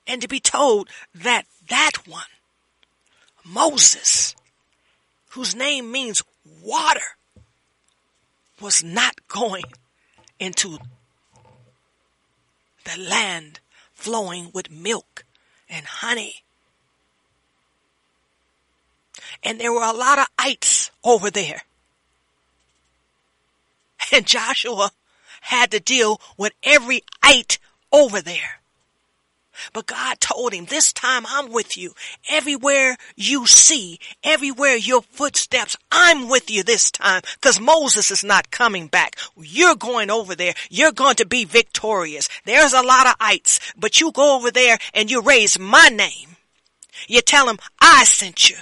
And 0.07 0.21
to 0.21 0.27
be 0.27 0.39
told 0.39 0.89
that 1.13 1.45
that 1.69 2.07
one, 2.07 2.23
Moses, 3.45 4.35
whose 5.29 5.55
name 5.55 5.91
means 5.91 6.23
water, 6.63 7.17
was 8.59 8.83
not 8.83 9.27
going 9.27 9.63
into 10.39 10.79
the 12.89 13.01
land 13.01 13.59
flowing 13.93 14.51
with 14.53 14.71
milk 14.71 15.25
and 15.69 15.85
honey. 15.85 16.43
And 19.43 19.59
there 19.59 19.73
were 19.73 19.83
a 19.83 19.93
lot 19.93 20.19
of 20.19 20.27
ites 20.37 20.91
over 21.03 21.29
there. 21.29 21.61
And 24.11 24.25
Joshua 24.25 24.91
had 25.41 25.71
to 25.71 25.79
deal 25.79 26.19
with 26.37 26.53
every 26.63 27.03
ite 27.21 27.59
over 27.91 28.21
there. 28.21 28.58
But 29.73 29.87
God 29.87 30.19
told 30.19 30.53
him, 30.53 30.65
this 30.65 30.93
time 30.93 31.25
I'm 31.27 31.51
with 31.51 31.77
you. 31.77 31.93
Everywhere 32.29 32.97
you 33.15 33.45
see, 33.45 33.99
everywhere 34.23 34.75
your 34.75 35.01
footsteps, 35.01 35.75
I'm 35.91 36.29
with 36.29 36.49
you 36.49 36.63
this 36.63 36.91
time 36.91 37.21
because 37.35 37.59
Moses 37.59 38.11
is 38.11 38.23
not 38.23 38.51
coming 38.51 38.87
back. 38.87 39.17
You're 39.37 39.75
going 39.75 40.09
over 40.09 40.35
there. 40.35 40.53
You're 40.69 40.91
going 40.91 41.15
to 41.15 41.25
be 41.25 41.45
victorious. 41.45 42.29
There's 42.45 42.73
a 42.73 42.81
lot 42.81 43.07
of 43.07 43.15
ites, 43.19 43.59
but 43.77 43.99
you 43.99 44.11
go 44.11 44.35
over 44.35 44.51
there 44.51 44.77
and 44.93 45.09
you 45.09 45.21
raise 45.21 45.59
my 45.59 45.89
name. 45.89 46.37
You 47.07 47.21
tell 47.21 47.45
them 47.45 47.59
I 47.79 48.03
sent 48.03 48.49
you 48.49 48.57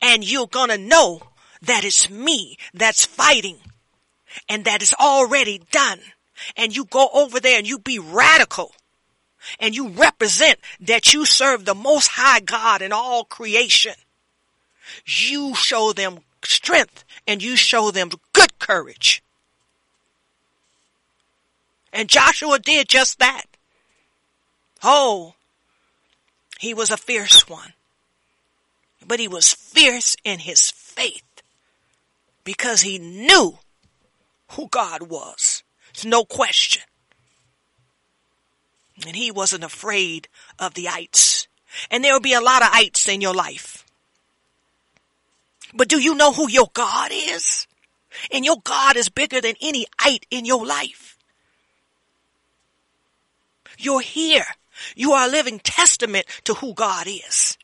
and 0.00 0.28
you're 0.28 0.46
going 0.46 0.70
to 0.70 0.78
know 0.78 1.20
that 1.62 1.84
it's 1.84 2.08
me 2.10 2.56
that's 2.74 3.04
fighting 3.04 3.58
and 4.48 4.64
that 4.64 4.82
is 4.82 4.94
already 4.94 5.62
done. 5.70 6.00
And 6.56 6.76
you 6.76 6.84
go 6.84 7.08
over 7.14 7.40
there 7.40 7.58
and 7.58 7.66
you 7.66 7.78
be 7.78 7.98
radical 7.98 8.72
and 9.58 9.74
you 9.74 9.88
represent 9.88 10.58
that 10.80 11.12
you 11.12 11.24
serve 11.24 11.64
the 11.64 11.74
most 11.74 12.08
high 12.08 12.40
God 12.40 12.82
in 12.82 12.92
all 12.92 13.24
creation. 13.24 13.94
You 15.04 15.54
show 15.54 15.92
them 15.92 16.20
strength 16.44 17.04
and 17.26 17.42
you 17.42 17.56
show 17.56 17.90
them 17.90 18.10
good 18.32 18.58
courage. 18.58 19.22
And 21.92 22.08
Joshua 22.08 22.58
did 22.58 22.88
just 22.88 23.18
that. 23.18 23.44
Oh, 24.82 25.34
he 26.58 26.74
was 26.74 26.90
a 26.90 26.96
fierce 26.96 27.48
one. 27.48 27.72
But 29.06 29.20
he 29.20 29.28
was 29.28 29.52
fierce 29.52 30.16
in 30.24 30.40
his 30.40 30.70
faith 30.70 31.42
because 32.44 32.82
he 32.82 32.98
knew 32.98 33.58
who 34.52 34.68
God 34.68 35.02
was. 35.02 35.62
There's 35.94 36.06
no 36.06 36.24
question. 36.24 36.82
And 39.04 39.14
he 39.14 39.30
wasn't 39.30 39.64
afraid 39.64 40.28
of 40.58 40.74
the 40.74 40.88
ites. 40.88 41.48
And 41.90 42.02
there 42.02 42.12
will 42.12 42.20
be 42.20 42.32
a 42.32 42.40
lot 42.40 42.62
of 42.62 42.68
ites 42.72 43.08
in 43.08 43.20
your 43.20 43.34
life. 43.34 43.84
But 45.74 45.88
do 45.88 46.00
you 46.00 46.14
know 46.14 46.32
who 46.32 46.48
your 46.48 46.70
God 46.72 47.10
is? 47.12 47.66
And 48.32 48.44
your 48.44 48.56
God 48.64 48.96
is 48.96 49.08
bigger 49.08 49.40
than 49.40 49.54
any 49.60 49.86
ite 49.98 50.24
in 50.30 50.44
your 50.46 50.64
life. 50.64 51.18
You're 53.78 54.00
here. 54.00 54.46
You 54.94 55.12
are 55.12 55.26
a 55.26 55.30
living 55.30 55.58
testament 55.58 56.26
to 56.44 56.54
who 56.54 56.72
God 56.72 57.06
is. 57.06 57.58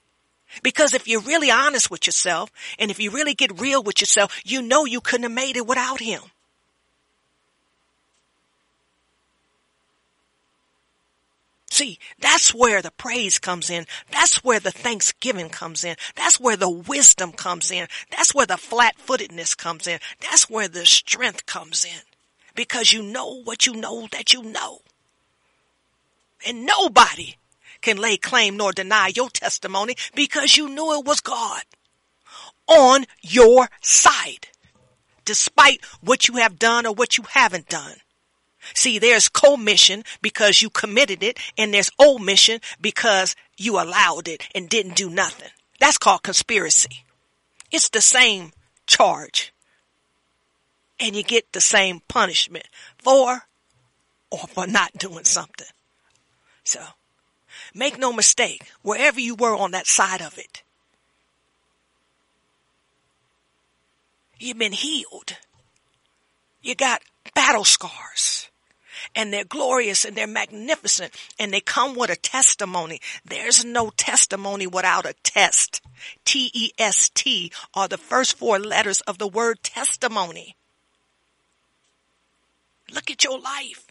Because 0.63 0.93
if 0.93 1.09
you're 1.09 1.21
really 1.21 1.51
honest 1.51 1.91
with 1.91 2.07
yourself 2.07 2.51
and 2.79 2.91
if 2.91 3.01
you 3.01 3.11
really 3.11 3.35
get 3.35 3.61
real 3.61 3.83
with 3.83 4.01
yourself, 4.01 4.39
you 4.45 4.61
know 4.61 4.85
you 4.85 5.01
couldn't 5.01 5.23
have 5.23 5.33
made 5.33 5.57
it 5.57 5.67
without 5.67 6.01
him. 6.01 6.21
See, 11.83 11.99
that's 12.21 12.55
where 12.55 12.81
the 12.81 12.93
praise 12.93 13.41
comes 13.41 13.69
in. 13.69 13.87
That's 14.13 14.45
where 14.45 14.61
the 14.61 14.71
thanksgiving 14.71 15.49
comes 15.49 15.83
in. 15.83 15.97
That's 16.15 16.39
where 16.39 16.57
the 16.57 16.71
wisdom 16.71 17.33
comes 17.33 17.73
in. 17.73 17.89
That's 18.09 18.33
where 18.33 18.47
the 18.47 18.57
flat 18.57 18.95
footedness 18.99 19.57
comes 19.57 19.89
in. 19.89 19.99
That's 20.21 20.49
where 20.49 20.69
the 20.69 20.87
strength 20.87 21.45
comes 21.45 21.85
in. 21.85 22.03
Because 22.55 22.93
you 22.93 23.03
know 23.03 23.43
what 23.43 23.67
you 23.67 23.75
know 23.75 24.07
that 24.13 24.33
you 24.33 24.45
know. 24.45 24.83
And 26.47 26.65
nobody 26.65 27.35
can 27.81 27.97
lay 27.97 28.17
claim 28.17 28.57
nor 28.57 28.71
deny 28.71 29.11
your 29.17 29.29
testimony 29.29 29.97
because 30.15 30.57
you 30.57 30.69
knew 30.69 30.97
it 31.01 31.05
was 31.05 31.19
God 31.19 31.63
on 32.69 33.07
your 33.23 33.69
side, 33.81 34.47
despite 35.25 35.85
what 36.01 36.29
you 36.29 36.37
have 36.37 36.61
done 36.61 36.87
or 36.87 36.95
what 36.95 37.19
you 37.19 37.25
haven't 37.29 37.69
done. 37.69 37.97
See, 38.75 38.99
there's 38.99 39.29
commission 39.29 40.05
because 40.21 40.63
you 40.63 40.71
committed 40.71 41.23
it 41.23 41.39
and 41.59 41.73
there's 41.73 41.91
omission 42.01 42.61
because 42.81 43.35
you 43.57 43.81
allowed 43.81 44.29
it 44.29 44.49
and 44.55 44.69
didn't 44.69 44.97
do 44.97 45.11
nothing. 45.11 45.51
That's 45.79 45.99
called 45.99 46.23
conspiracy. 46.23 47.05
It's 47.71 47.89
the 47.89 48.01
same 48.01 48.53
charge 48.87 49.53
and 51.01 51.17
you 51.17 51.23
get 51.23 51.53
the 51.53 51.61
same 51.61 52.01
punishment 52.07 52.67
for 52.99 53.43
or 54.31 54.47
for 54.49 54.67
not 54.67 54.93
doing 54.97 55.25
something. 55.25 55.67
So 56.65 56.81
make 57.75 57.99
no 57.99 58.13
mistake, 58.13 58.71
wherever 58.83 59.19
you 59.19 59.35
were 59.35 59.57
on 59.57 59.73
that 59.73 59.87
side 59.87 60.23
of 60.23 60.39
it, 60.39 60.63
you've 64.39 64.59
been 64.59 64.73
healed. 64.73 65.37
You 66.63 66.77
got 66.77 67.03
battle 67.35 67.65
scars 67.65 68.49
and 69.15 69.33
they're 69.33 69.45
glorious 69.45 70.05
and 70.05 70.17
they're 70.17 70.27
magnificent 70.27 71.13
and 71.39 71.53
they 71.53 71.61
come 71.61 71.95
with 71.97 72.11
a 72.11 72.17
testimony. 72.17 73.01
There's 73.25 73.65
no 73.65 73.91
testimony 73.91 74.67
without 74.67 75.07
a 75.07 75.15
test. 75.23 75.81
T-E-S-T 76.25 77.53
are 77.75 77.89
the 77.89 77.99
first 77.99 78.37
four 78.37 78.59
letters 78.59 79.01
of 79.03 79.19
the 79.19 79.29
word 79.29 79.63
testimony. 79.63 80.57
Look 82.93 83.11
at 83.11 83.25
your 83.25 83.39
life. 83.39 83.87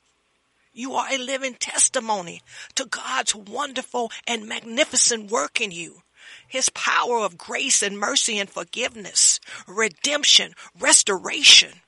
You 0.73 0.93
are 0.93 1.11
a 1.11 1.17
living 1.17 1.55
testimony 1.55 2.41
to 2.75 2.85
God's 2.85 3.35
wonderful 3.35 4.11
and 4.25 4.47
magnificent 4.47 5.29
work 5.29 5.59
in 5.59 5.71
you. 5.71 6.01
His 6.47 6.69
power 6.69 7.19
of 7.19 7.37
grace 7.37 7.81
and 7.81 7.97
mercy 7.97 8.37
and 8.37 8.49
forgiveness, 8.49 9.39
redemption, 9.67 10.53
restoration, 10.79 11.81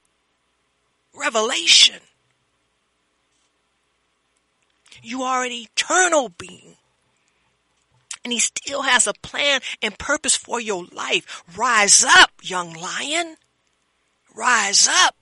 revelation. 1.14 2.00
You 5.04 5.24
are 5.24 5.44
an 5.44 5.52
eternal 5.52 6.30
being. 6.30 6.78
And 8.24 8.32
he 8.32 8.40
still 8.40 8.84
has 8.84 9.06
a 9.06 9.14
plan 9.14 9.60
and 9.82 10.00
purpose 10.00 10.36
for 10.36 10.62
your 10.62 10.86
life. 10.86 11.44
Rise 11.56 12.06
up, 12.06 12.32
young 12.42 12.74
lion. 12.74 13.36
Rise 14.34 14.88
up. 14.88 15.16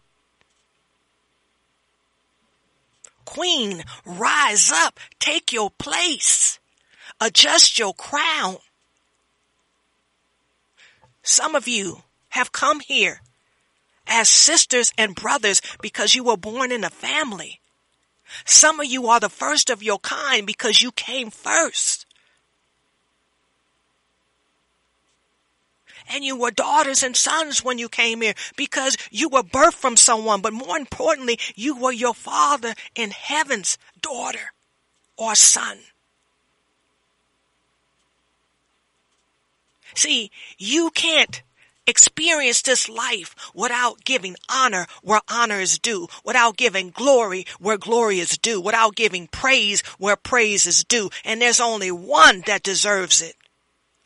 Queen, 3.26 3.84
rise 4.06 4.72
up. 4.72 5.00
Take 5.20 5.52
your 5.52 5.72
place. 5.72 6.60
Adjust 7.20 7.80
your 7.80 7.96
crown. 7.96 8.58
Some 11.24 11.56
of 11.56 11.68
you 11.68 12.04
have 12.30 12.52
come 12.52 12.82
here 12.82 13.22
as 14.06 14.30
sisters 14.30 14.92
and 14.98 15.16
brothers 15.16 15.62
because 15.82 16.14
you 16.14 16.24
were 16.24 16.38
born 16.38 16.72
in 16.72 16.84
a 16.84 16.90
family. 16.90 17.61
Some 18.46 18.80
of 18.80 18.86
you 18.86 19.08
are 19.08 19.20
the 19.20 19.30
first 19.30 19.70
of 19.70 19.84
your 19.84 20.00
kind 20.00 20.46
because 20.46 20.82
you 20.82 20.92
came 20.92 21.30
first. 21.30 22.06
And 26.10 26.24
you 26.26 26.36
were 26.36 26.52
daughters 26.52 27.04
and 27.04 27.16
sons 27.16 27.64
when 27.64 27.78
you 27.78 27.88
came 27.88 28.22
here 28.22 28.34
because 28.58 28.98
you 29.12 29.30
were 29.30 29.44
birthed 29.44 29.76
from 29.76 29.96
someone. 29.96 30.42
But 30.42 30.54
more 30.54 30.78
importantly, 30.78 31.40
you 31.56 31.76
were 31.76 31.92
your 31.92 32.14
father 32.14 32.74
in 32.96 33.12
heaven's 33.12 33.78
daughter 34.02 34.54
or 35.18 35.36
son. 35.36 35.80
See, 39.96 40.32
you 40.58 40.90
can't 40.92 41.44
experience 41.88 42.62
this 42.62 42.88
life 42.88 43.36
without 43.54 44.04
giving 44.06 44.36
honor 44.50 44.88
where 45.02 45.22
honor 45.30 45.60
is 45.60 45.80
due, 45.80 46.08
without 46.24 46.58
giving 46.58 46.90
glory 46.90 47.46
where 47.60 47.78
glory 47.78 48.20
is 48.20 48.38
due, 48.38 48.62
without 48.62 48.96
giving 48.96 49.28
praise 49.28 49.82
where 49.98 50.16
praise 50.16 50.66
is 50.68 50.84
due. 50.84 51.10
And 51.26 51.42
there's 51.42 51.60
only 51.60 51.92
one 51.92 52.44
that 52.46 52.64
deserves 52.64 53.22
it. 53.22 53.36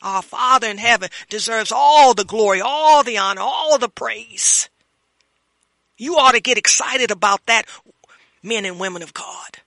Our 0.02 0.22
Father 0.22 0.68
in 0.68 0.78
heaven 0.78 1.08
deserves 1.28 1.72
all 1.72 2.14
the 2.14 2.24
glory, 2.24 2.60
all 2.60 3.02
the 3.02 3.18
honor, 3.18 3.40
all 3.40 3.78
the 3.78 3.88
praise. 3.88 4.68
You 5.96 6.16
ought 6.16 6.32
to 6.32 6.40
get 6.40 6.58
excited 6.58 7.10
about 7.10 7.46
that, 7.46 7.66
men 8.42 8.66
and 8.66 8.78
women 8.78 9.02
of 9.02 9.14
God. 9.14 9.58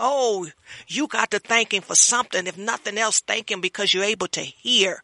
Oh, 0.00 0.46
you 0.86 1.08
got 1.08 1.32
to 1.32 1.40
thank 1.40 1.74
him 1.74 1.82
for 1.82 1.96
something. 1.96 2.46
If 2.46 2.56
nothing 2.56 2.96
else, 2.96 3.20
thank 3.20 3.50
him 3.50 3.60
because 3.60 3.92
you're 3.92 4.04
able 4.04 4.28
to 4.28 4.40
hear. 4.40 5.02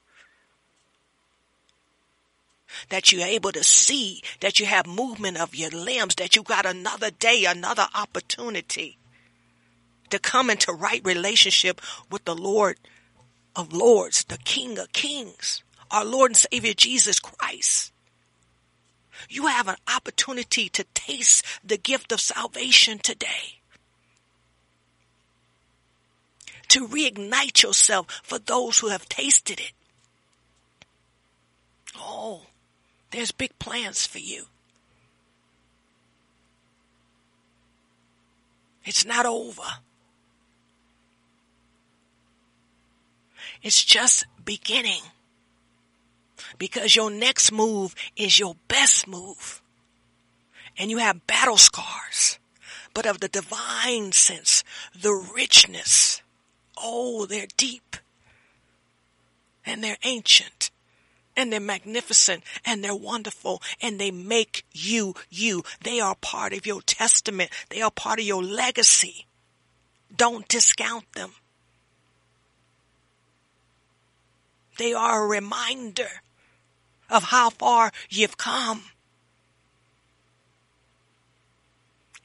That 2.90 3.10
you're 3.10 3.26
able 3.26 3.52
to 3.52 3.64
see, 3.64 4.22
that 4.40 4.60
you 4.60 4.66
have 4.66 4.86
movement 4.86 5.36
of 5.36 5.54
your 5.54 5.70
limbs, 5.70 6.14
that 6.16 6.36
you 6.36 6.44
got 6.44 6.64
another 6.64 7.10
day, 7.10 7.44
another 7.44 7.88
opportunity 7.94 8.98
to 10.10 10.18
come 10.20 10.48
into 10.48 10.72
right 10.72 11.00
relationship 11.04 11.80
with 12.10 12.24
the 12.24 12.36
Lord 12.36 12.78
of 13.56 13.72
Lords, 13.72 14.24
the 14.24 14.38
King 14.38 14.78
of 14.78 14.92
Kings, 14.92 15.62
our 15.90 16.04
Lord 16.04 16.30
and 16.30 16.36
Savior 16.36 16.74
Jesus 16.74 17.18
Christ. 17.18 17.92
You 19.28 19.46
have 19.46 19.68
an 19.68 19.76
opportunity 19.92 20.68
to 20.68 20.84
taste 20.94 21.44
the 21.64 21.76
gift 21.76 22.12
of 22.12 22.20
salvation 22.20 22.98
today. 22.98 23.53
To 26.74 26.88
reignite 26.88 27.62
yourself 27.62 28.08
for 28.24 28.40
those 28.40 28.80
who 28.80 28.88
have 28.88 29.08
tasted 29.08 29.60
it. 29.60 29.70
Oh, 31.96 32.42
there's 33.12 33.30
big 33.30 33.56
plans 33.60 34.04
for 34.04 34.18
you. 34.18 34.46
It's 38.84 39.06
not 39.06 39.24
over. 39.24 39.62
It's 43.62 43.84
just 43.84 44.26
beginning. 44.44 45.02
Because 46.58 46.96
your 46.96 47.08
next 47.08 47.52
move 47.52 47.94
is 48.16 48.40
your 48.40 48.56
best 48.66 49.06
move. 49.06 49.62
And 50.76 50.90
you 50.90 50.98
have 50.98 51.28
battle 51.28 51.56
scars, 51.56 52.40
but 52.92 53.06
of 53.06 53.20
the 53.20 53.28
divine 53.28 54.10
sense, 54.10 54.64
the 55.00 55.12
richness, 55.12 56.20
Oh, 56.76 57.26
they're 57.26 57.46
deep 57.56 57.96
and 59.64 59.82
they're 59.82 59.98
ancient 60.04 60.70
and 61.36 61.52
they're 61.52 61.60
magnificent 61.60 62.42
and 62.64 62.82
they're 62.82 62.94
wonderful 62.94 63.62
and 63.80 63.98
they 63.98 64.10
make 64.10 64.64
you 64.72 65.14
you. 65.30 65.62
They 65.82 66.00
are 66.00 66.14
part 66.14 66.52
of 66.52 66.66
your 66.66 66.82
testament. 66.82 67.50
They 67.70 67.82
are 67.82 67.90
part 67.90 68.20
of 68.20 68.26
your 68.26 68.42
legacy. 68.42 69.26
Don't 70.14 70.48
discount 70.48 71.12
them. 71.12 71.32
They 74.78 74.92
are 74.92 75.24
a 75.24 75.28
reminder 75.28 76.22
of 77.10 77.24
how 77.24 77.50
far 77.50 77.92
you've 78.08 78.36
come. 78.36 78.84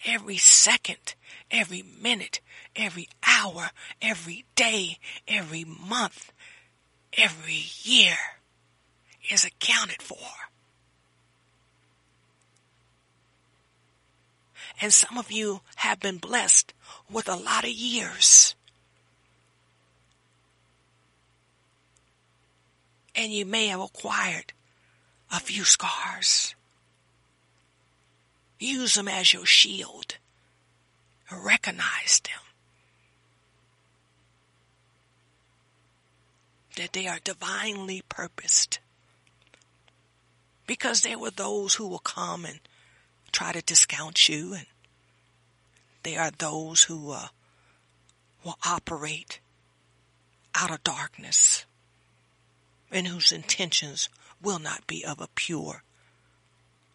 Every 0.06 0.38
second, 0.38 1.16
every 1.52 1.84
minute, 2.02 2.42
every 2.76 3.08
hour, 3.26 3.72
every 4.02 4.46
day, 4.56 4.98
every 5.28 5.64
month, 5.64 6.32
every 7.18 7.66
year 7.84 8.16
is 9.30 9.46
accounted 9.46 10.02
for. 10.02 10.18
And 14.82 14.94
some 14.94 15.18
of 15.18 15.32
you 15.32 15.62
have 15.78 16.00
been 16.00 16.18
blessed 16.18 16.74
with 17.12 17.28
a 17.28 17.36
lot 17.36 17.64
of 17.64 17.70
years. 17.70 18.56
And 23.16 23.34
you 23.34 23.46
may 23.46 23.68
have 23.68 23.82
acquired 23.82 24.54
a 25.32 25.40
few 25.40 25.66
scars. 25.66 26.56
Use 28.58 28.96
them 28.96 29.08
as 29.10 29.34
your 29.34 29.46
shield. 29.46 30.18
Recognize 31.32 32.22
them. 32.24 32.42
That 36.76 36.94
they 36.94 37.08
are 37.08 37.20
divinely 37.24 38.04
purposed. 38.10 38.80
Because 40.66 41.02
there 41.02 41.20
were 41.20 41.32
those 41.32 41.76
who 41.76 41.88
will 41.88 42.00
come 42.00 42.46
and 42.46 42.60
try 43.32 43.52
to 43.52 43.62
discount 43.62 44.30
you 44.30 44.54
and 44.54 44.66
there 46.04 46.22
are 46.22 46.32
those 46.32 46.84
who 46.84 47.12
uh, 47.12 47.28
will 48.44 48.58
operate 48.66 49.40
out 50.56 50.72
of 50.72 50.84
darkness 50.84 51.66
and 52.92 53.08
whose 53.08 53.32
intentions 53.32 54.10
will 54.42 54.60
not 54.60 54.88
be 54.88 55.04
of 55.04 55.20
a 55.20 55.28
pure 55.36 55.84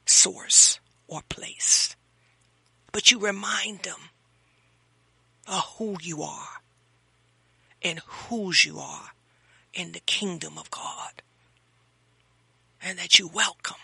source 0.07 0.81
or 1.07 1.23
place. 1.29 1.95
But 2.93 3.11
you 3.11 3.19
remind 3.19 3.81
them 3.81 4.11
of 5.47 5.63
who 5.79 5.97
you 6.01 6.23
are 6.23 6.61
and 7.83 8.01
whose 8.07 8.65
you 8.65 8.79
are 8.79 9.11
in 9.73 9.93
the 9.93 10.01
kingdom 10.01 10.57
of 10.59 10.71
God. 10.71 11.23
And 12.87 12.99
that 12.99 13.19
you 13.19 13.29
welcome 13.29 13.79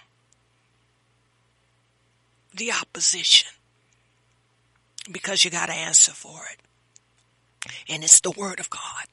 the 2.54 2.70
opposition 2.72 3.48
because 5.10 5.44
you 5.44 5.50
got 5.50 5.66
to 5.66 5.72
answer 5.72 6.12
for 6.12 6.42
it. 6.52 6.60
And 7.88 8.04
it's 8.04 8.20
the 8.20 8.30
word 8.30 8.60
of 8.60 8.68
God. 8.68 9.06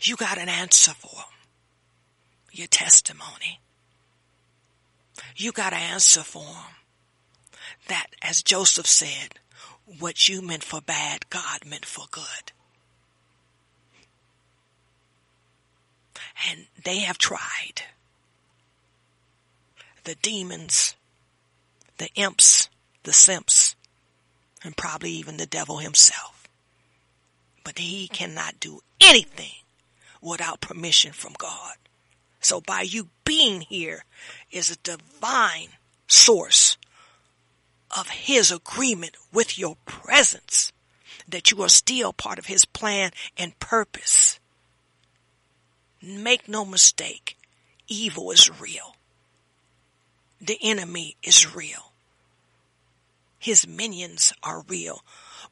You 0.00 0.16
got 0.16 0.38
an 0.38 0.48
answer 0.48 0.92
for 0.92 1.24
your 2.52 2.66
testimony. 2.66 3.60
You 5.36 5.52
got 5.52 5.70
to 5.70 5.76
answer 5.76 6.20
for 6.20 6.44
them. 6.44 6.83
That, 7.88 8.06
as 8.22 8.42
Joseph 8.42 8.86
said, 8.86 9.34
what 9.98 10.28
you 10.28 10.40
meant 10.40 10.64
for 10.64 10.80
bad, 10.80 11.28
God 11.28 11.66
meant 11.66 11.84
for 11.84 12.04
good. 12.10 12.52
And 16.48 16.66
they 16.82 17.00
have 17.00 17.18
tried. 17.18 17.82
The 20.04 20.14
demons, 20.16 20.96
the 21.98 22.08
imps, 22.14 22.68
the 23.02 23.12
simps, 23.12 23.76
and 24.62 24.76
probably 24.76 25.10
even 25.12 25.36
the 25.36 25.46
devil 25.46 25.78
himself. 25.78 26.48
But 27.62 27.78
he 27.78 28.08
cannot 28.08 28.60
do 28.60 28.80
anything 29.00 29.62
without 30.20 30.60
permission 30.60 31.12
from 31.12 31.34
God. 31.38 31.76
So 32.40 32.60
by 32.60 32.82
you 32.82 33.08
being 33.24 33.62
here 33.62 34.04
is 34.50 34.70
a 34.70 34.76
divine 34.76 35.68
source 36.06 36.73
of 37.96 38.08
his 38.08 38.50
agreement 38.50 39.16
with 39.32 39.58
your 39.58 39.76
presence 39.86 40.72
that 41.28 41.50
you 41.50 41.62
are 41.62 41.68
still 41.68 42.12
part 42.12 42.38
of 42.38 42.46
his 42.46 42.64
plan 42.64 43.10
and 43.36 43.58
purpose. 43.60 44.38
Make 46.02 46.48
no 46.48 46.64
mistake, 46.64 47.38
evil 47.88 48.30
is 48.30 48.60
real. 48.60 48.96
The 50.40 50.58
enemy 50.60 51.16
is 51.22 51.54
real. 51.54 51.92
His 53.38 53.66
minions 53.66 54.32
are 54.42 54.64
real, 54.68 55.02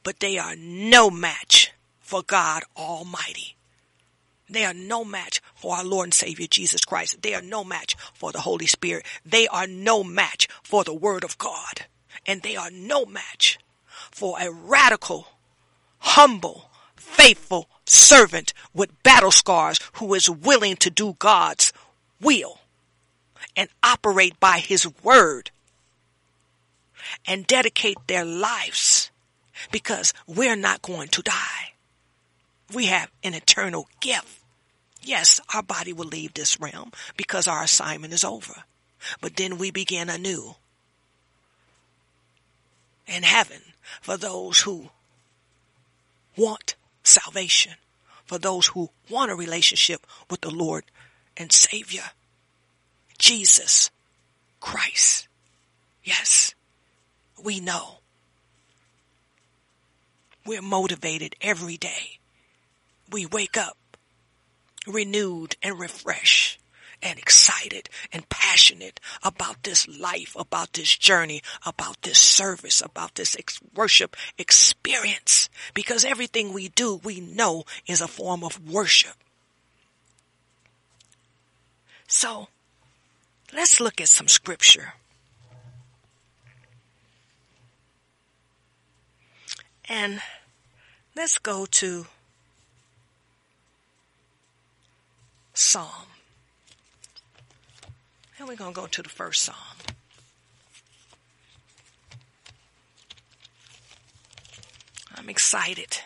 but 0.03 0.19
they 0.19 0.37
are 0.37 0.55
no 0.55 1.09
match 1.09 1.71
for 1.99 2.21
God 2.21 2.63
Almighty. 2.75 3.55
They 4.49 4.65
are 4.65 4.73
no 4.73 5.03
match 5.03 5.41
for 5.55 5.77
our 5.77 5.83
Lord 5.83 6.07
and 6.07 6.13
Savior 6.13 6.47
Jesus 6.47 6.85
Christ. 6.85 7.21
They 7.21 7.33
are 7.33 7.41
no 7.41 7.63
match 7.63 7.95
for 8.13 8.31
the 8.31 8.41
Holy 8.41 8.67
Spirit. 8.67 9.05
They 9.25 9.47
are 9.47 9.65
no 9.65 10.03
match 10.03 10.47
for 10.61 10.83
the 10.83 10.93
Word 10.93 11.23
of 11.23 11.37
God. 11.37 11.85
And 12.25 12.41
they 12.41 12.55
are 12.55 12.71
no 12.71 13.05
match 13.05 13.59
for 14.11 14.37
a 14.39 14.51
radical, 14.51 15.27
humble, 15.99 16.69
faithful 16.95 17.67
servant 17.85 18.53
with 18.73 19.03
battle 19.03 19.31
scars 19.31 19.79
who 19.93 20.13
is 20.13 20.29
willing 20.29 20.75
to 20.77 20.89
do 20.89 21.15
God's 21.19 21.73
will 22.21 22.59
and 23.55 23.69
operate 23.83 24.39
by 24.39 24.59
His 24.59 24.87
Word 25.03 25.51
and 27.27 27.45
dedicate 27.45 27.97
their 28.07 28.25
lives 28.25 29.11
because 29.71 30.13
we're 30.27 30.55
not 30.55 30.81
going 30.81 31.09
to 31.09 31.21
die. 31.21 31.73
We 32.73 32.85
have 32.85 33.11
an 33.23 33.33
eternal 33.33 33.87
gift. 33.99 34.39
Yes, 35.01 35.39
our 35.53 35.61
body 35.61 35.93
will 35.93 36.07
leave 36.07 36.33
this 36.33 36.59
realm 36.59 36.91
because 37.17 37.47
our 37.47 37.63
assignment 37.63 38.13
is 38.13 38.23
over. 38.23 38.63
But 39.21 39.35
then 39.35 39.57
we 39.57 39.69
begin 39.69 40.09
anew 40.09 40.55
in 43.07 43.23
heaven 43.23 43.61
for 44.01 44.17
those 44.17 44.61
who 44.61 44.89
want 46.37 46.75
salvation, 47.03 47.73
for 48.25 48.37
those 48.37 48.67
who 48.67 48.89
want 49.09 49.31
a 49.31 49.35
relationship 49.35 50.05
with 50.29 50.41
the 50.41 50.51
Lord 50.51 50.85
and 51.37 51.51
Savior, 51.51 52.11
Jesus 53.17 53.91
Christ. 54.59 55.27
Yes, 56.03 56.53
we 57.43 57.59
know. 57.59 57.99
We're 60.45 60.61
motivated 60.61 61.35
every 61.41 61.77
day 61.77 62.19
we 63.13 63.27
wake 63.27 63.57
up 63.57 63.77
renewed 64.87 65.55
and 65.61 65.79
refreshed 65.79 66.59
and 67.03 67.19
excited 67.19 67.89
and 68.11 68.27
passionate 68.29 68.99
about 69.21 69.63
this 69.63 69.87
life, 69.87 70.35
about 70.39 70.73
this 70.73 70.95
journey, 70.97 71.41
about 71.65 72.01
this 72.01 72.17
service, 72.17 72.81
about 72.81 73.15
this 73.15 73.35
ex- 73.37 73.59
worship 73.75 74.15
experience. 74.37 75.49
Because 75.73 76.05
everything 76.05 76.53
we 76.53 76.69
do, 76.69 76.95
we 77.03 77.19
know 77.19 77.65
is 77.85 78.01
a 78.01 78.07
form 78.07 78.43
of 78.43 78.71
worship. 78.71 79.15
So, 82.07 82.47
let's 83.53 83.79
look 83.79 83.99
at 83.99 84.07
some 84.07 84.27
scripture. 84.27 84.93
And 89.89 90.21
let's 91.15 91.37
go 91.37 91.65
to 91.65 92.05
psalm. 95.53 96.12
And 98.43 98.49
we're 98.49 98.57
going 98.57 98.73
to 98.73 98.81
go 98.81 98.87
to 98.87 99.01
the 99.01 99.07
first 99.07 99.41
psalm. 99.41 99.55
I'm 105.15 105.29
excited 105.29 105.99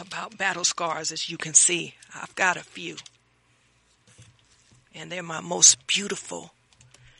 about 0.00 0.38
battle 0.38 0.64
scars, 0.64 1.12
as 1.12 1.28
you 1.28 1.36
can 1.36 1.52
see. 1.52 1.94
I've 2.14 2.34
got 2.36 2.56
a 2.56 2.60
few. 2.60 2.96
And 4.94 5.12
they're 5.12 5.22
my 5.22 5.42
most 5.42 5.86
beautiful 5.86 6.54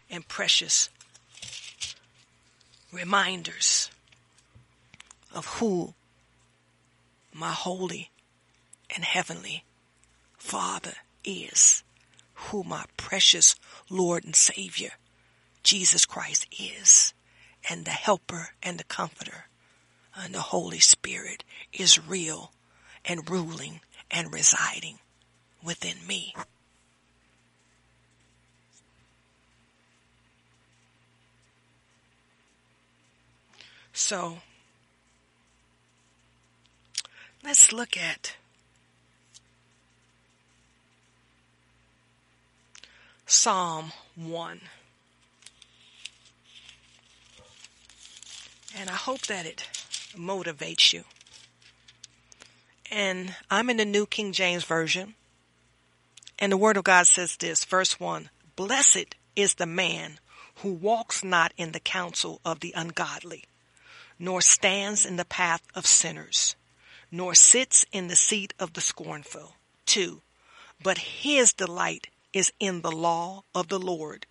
and 0.08 0.26
precious 0.26 0.88
reminders 2.90 3.90
of 5.34 5.44
who 5.44 5.92
my 7.34 7.52
holy 7.52 8.08
and 8.96 9.04
heavenly 9.04 9.64
Father 10.38 10.94
is, 11.22 11.82
who 12.38 12.62
my 12.62 12.84
precious 12.96 13.56
Lord 13.90 14.24
and 14.24 14.34
Savior, 14.34 14.92
Jesus 15.62 16.06
Christ 16.06 16.46
is, 16.58 17.12
and 17.68 17.84
the 17.84 17.90
helper 17.90 18.50
and 18.62 18.78
the 18.78 18.84
comforter 18.84 19.46
and 20.16 20.34
the 20.34 20.40
Holy 20.40 20.78
Spirit 20.78 21.44
is 21.72 22.06
real 22.06 22.52
and 23.04 23.28
ruling 23.28 23.80
and 24.10 24.32
residing 24.32 24.98
within 25.62 25.96
me. 26.06 26.34
So, 33.92 34.38
let's 37.42 37.72
look 37.72 37.96
at 37.96 38.36
Psalm 43.30 43.92
1. 44.16 44.58
And 48.78 48.88
I 48.88 48.94
hope 48.94 49.20
that 49.26 49.44
it 49.44 49.68
motivates 50.16 50.94
you. 50.94 51.04
And 52.90 53.36
I'm 53.50 53.68
in 53.68 53.76
the 53.76 53.84
New 53.84 54.06
King 54.06 54.32
James 54.32 54.64
Version. 54.64 55.14
And 56.38 56.52
the 56.52 56.56
Word 56.56 56.78
of 56.78 56.84
God 56.84 57.06
says 57.06 57.36
this, 57.36 57.66
verse 57.66 58.00
1 58.00 58.30
Blessed 58.56 59.14
is 59.36 59.54
the 59.54 59.66
man 59.66 60.20
who 60.62 60.72
walks 60.72 61.22
not 61.22 61.52
in 61.58 61.72
the 61.72 61.80
counsel 61.80 62.40
of 62.46 62.60
the 62.60 62.72
ungodly, 62.74 63.44
nor 64.18 64.40
stands 64.40 65.04
in 65.04 65.16
the 65.16 65.26
path 65.26 65.60
of 65.74 65.84
sinners, 65.84 66.56
nor 67.12 67.34
sits 67.34 67.84
in 67.92 68.08
the 68.08 68.16
seat 68.16 68.54
of 68.58 68.72
the 68.72 68.80
scornful. 68.80 69.56
2. 69.84 70.22
But 70.82 70.96
his 70.96 71.52
delight 71.52 72.06
is 72.32 72.52
in 72.60 72.82
the 72.82 72.92
law 72.92 73.44
of 73.54 73.68
the 73.68 73.78
Lord, 73.78 74.26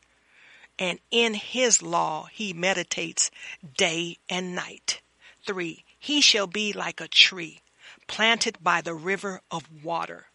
and 0.78 1.00
in 1.12 1.34
his 1.34 1.82
law 1.82 2.28
he 2.32 2.54
meditates 2.54 3.32
day 3.76 4.18
and 4.30 4.56
night. 4.56 5.02
3. 5.46 5.84
He 5.98 6.22
shall 6.22 6.48
be 6.48 6.74
like 6.74 7.02
a 7.02 7.08
tree 7.08 7.62
planted 8.08 8.58
by 8.62 8.82
the 8.82 8.94
river 8.94 9.42
of 9.52 9.84
water 9.84 10.28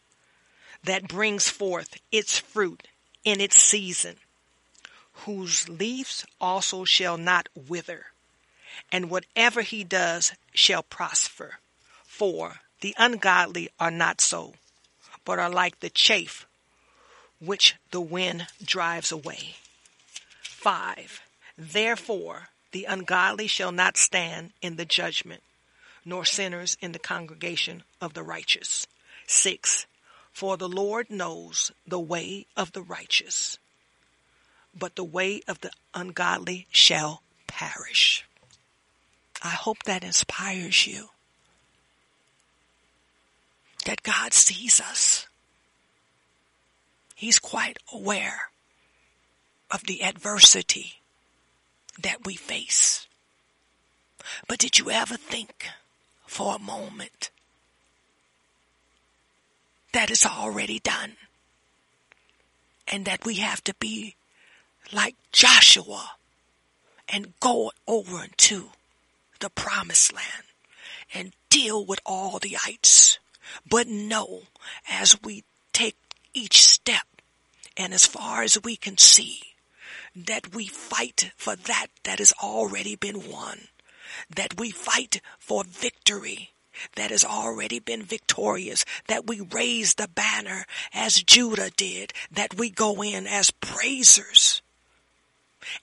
that 0.84 1.08
brings 1.08 1.48
forth 1.48 1.98
its 2.10 2.38
fruit 2.38 2.88
in 3.24 3.40
its 3.40 3.62
season, 3.62 4.16
whose 5.24 5.68
leaves 5.68 6.26
also 6.40 6.84
shall 6.84 7.16
not 7.16 7.48
wither, 7.54 8.06
and 8.90 9.10
whatever 9.10 9.62
he 9.62 9.84
does 9.84 10.32
shall 10.52 10.82
prosper. 10.82 11.58
For 12.04 12.60
the 12.80 12.94
ungodly 12.98 13.68
are 13.78 13.90
not 13.90 14.20
so, 14.20 14.54
but 15.24 15.38
are 15.38 15.50
like 15.50 15.80
the 15.80 15.90
chaff 15.90 16.46
which 17.44 17.74
the 17.90 18.00
wind 18.00 18.46
drives 18.64 19.10
away. 19.10 19.56
5. 20.42 21.20
Therefore, 21.58 22.48
the 22.70 22.84
ungodly 22.84 23.46
shall 23.46 23.72
not 23.72 23.96
stand 23.96 24.52
in 24.62 24.76
the 24.76 24.84
judgment, 24.84 25.42
nor 26.04 26.24
sinners 26.24 26.76
in 26.80 26.92
the 26.92 26.98
congregation 26.98 27.82
of 28.00 28.14
the 28.14 28.22
righteous. 28.22 28.86
6. 29.26 29.86
For 30.32 30.56
the 30.56 30.68
Lord 30.68 31.10
knows 31.10 31.72
the 31.86 32.00
way 32.00 32.46
of 32.56 32.72
the 32.72 32.82
righteous, 32.82 33.58
but 34.78 34.96
the 34.96 35.04
way 35.04 35.42
of 35.46 35.60
the 35.60 35.70
ungodly 35.94 36.66
shall 36.70 37.22
perish. 37.46 38.24
I 39.42 39.50
hope 39.50 39.82
that 39.84 40.04
inspires 40.04 40.86
you. 40.86 41.08
That 43.84 44.02
God 44.02 44.32
sees 44.32 44.80
us. 44.80 45.26
He's 47.22 47.38
quite 47.38 47.78
aware 47.92 48.50
of 49.70 49.84
the 49.84 50.02
adversity 50.02 50.94
that 52.02 52.26
we 52.26 52.34
face. 52.34 53.06
But 54.48 54.58
did 54.58 54.80
you 54.80 54.90
ever 54.90 55.16
think 55.16 55.68
for 56.26 56.56
a 56.56 56.58
moment 56.58 57.30
that 59.92 60.10
it's 60.10 60.26
already 60.26 60.80
done 60.80 61.12
and 62.88 63.04
that 63.04 63.24
we 63.24 63.36
have 63.36 63.62
to 63.64 63.74
be 63.74 64.16
like 64.92 65.14
Joshua 65.30 66.16
and 67.08 67.38
go 67.38 67.70
over 67.86 68.24
into 68.24 68.70
the 69.38 69.50
promised 69.50 70.12
land 70.12 70.42
and 71.14 71.32
deal 71.50 71.86
with 71.86 72.00
all 72.04 72.40
the 72.40 72.56
ites. 72.66 73.20
But 73.70 73.86
know 73.86 74.42
as 74.90 75.22
we 75.22 75.44
take 75.72 75.94
each 76.34 76.66
step 76.66 77.06
and 77.76 77.94
as 77.94 78.06
far 78.06 78.42
as 78.42 78.58
we 78.62 78.76
can 78.76 78.98
see 78.98 79.40
that 80.14 80.54
we 80.54 80.66
fight 80.66 81.32
for 81.36 81.56
that 81.56 81.86
that 82.04 82.18
has 82.18 82.32
already 82.42 82.96
been 82.96 83.30
won, 83.30 83.68
that 84.34 84.58
we 84.58 84.70
fight 84.70 85.20
for 85.38 85.64
victory 85.64 86.52
that 86.96 87.10
has 87.10 87.24
already 87.24 87.78
been 87.78 88.02
victorious, 88.02 88.84
that 89.08 89.26
we 89.26 89.40
raise 89.40 89.94
the 89.94 90.08
banner 90.08 90.64
as 90.92 91.22
Judah 91.22 91.70
did, 91.76 92.12
that 92.30 92.54
we 92.56 92.70
go 92.70 93.02
in 93.02 93.26
as 93.26 93.50
praisers 93.50 94.62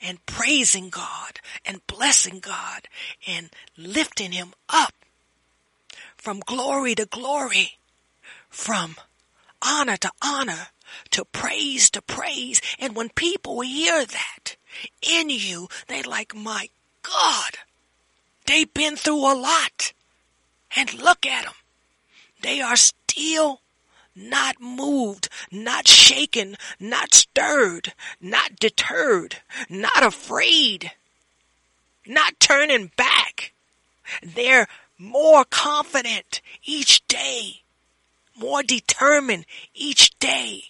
and 0.02 0.26
praising 0.26 0.90
God 0.90 1.40
and 1.66 1.86
blessing 1.88 2.40
God 2.40 2.88
and 3.28 3.50
lifting 3.78 4.32
him 4.32 4.54
up 4.68 4.94
from 6.18 6.42
glory 6.42 6.96
to 6.96 7.06
glory, 7.06 7.78
from 8.50 8.96
honor 9.62 9.98
to 9.98 10.12
honor, 10.22 10.68
to 11.12 11.26
praise 11.26 11.90
to 11.92 12.02
praise. 12.02 12.62
And 12.80 12.96
when 12.96 13.10
people 13.10 13.62
hear 13.62 14.06
that 14.06 14.56
in 15.02 15.30
you, 15.30 15.68
they 15.88 16.02
like, 16.04 16.36
my 16.36 16.70
God, 17.04 17.58
they've 18.46 18.74
been 18.74 18.96
through 18.96 19.32
a 19.32 19.36
lot. 19.36 19.94
And 20.76 20.94
look 20.94 21.26
at 21.26 21.46
them. 21.46 21.54
They 22.42 22.62
are 22.62 22.76
still 22.76 23.62
not 24.16 24.62
moved, 24.62 25.30
not 25.52 25.88
shaken, 25.88 26.58
not 26.80 27.14
stirred, 27.14 27.94
not 28.22 28.58
deterred, 28.58 29.38
not 29.70 30.04
afraid, 30.04 30.92
not 32.06 32.40
turning 32.40 32.92
back. 32.96 33.54
They're 34.22 34.68
more 34.98 35.46
confident 35.46 36.42
each 36.64 37.08
day, 37.08 37.62
more 38.38 38.64
determined 38.64 39.46
each 39.74 40.18
day, 40.20 40.64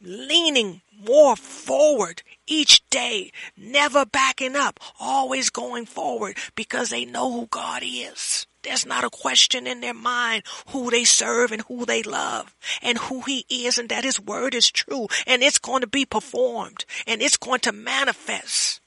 leaning 0.00 0.82
more 0.98 1.36
forward 1.36 2.22
each 2.46 2.88
day, 2.90 3.32
never 3.56 4.04
backing 4.04 4.56
up, 4.56 4.80
always 5.00 5.50
going 5.50 5.86
forward 5.86 6.36
because 6.54 6.90
they 6.90 7.04
know 7.04 7.30
who 7.32 7.46
God 7.46 7.82
is. 7.84 8.46
There's 8.62 8.84
not 8.84 9.04
a 9.04 9.10
question 9.10 9.66
in 9.66 9.80
their 9.80 9.94
mind 9.94 10.42
who 10.68 10.90
they 10.90 11.04
serve 11.04 11.52
and 11.52 11.62
who 11.62 11.86
they 11.86 12.02
love 12.02 12.54
and 12.82 12.98
who 12.98 13.22
he 13.22 13.46
is 13.48 13.78
and 13.78 13.88
that 13.88 14.04
his 14.04 14.20
word 14.20 14.54
is 14.54 14.70
true 14.70 15.06
and 15.26 15.42
it's 15.42 15.58
going 15.58 15.80
to 15.80 15.86
be 15.86 16.04
performed 16.04 16.84
and 17.06 17.22
it's 17.22 17.36
going 17.36 17.60
to 17.60 17.72
manifest 17.72 18.80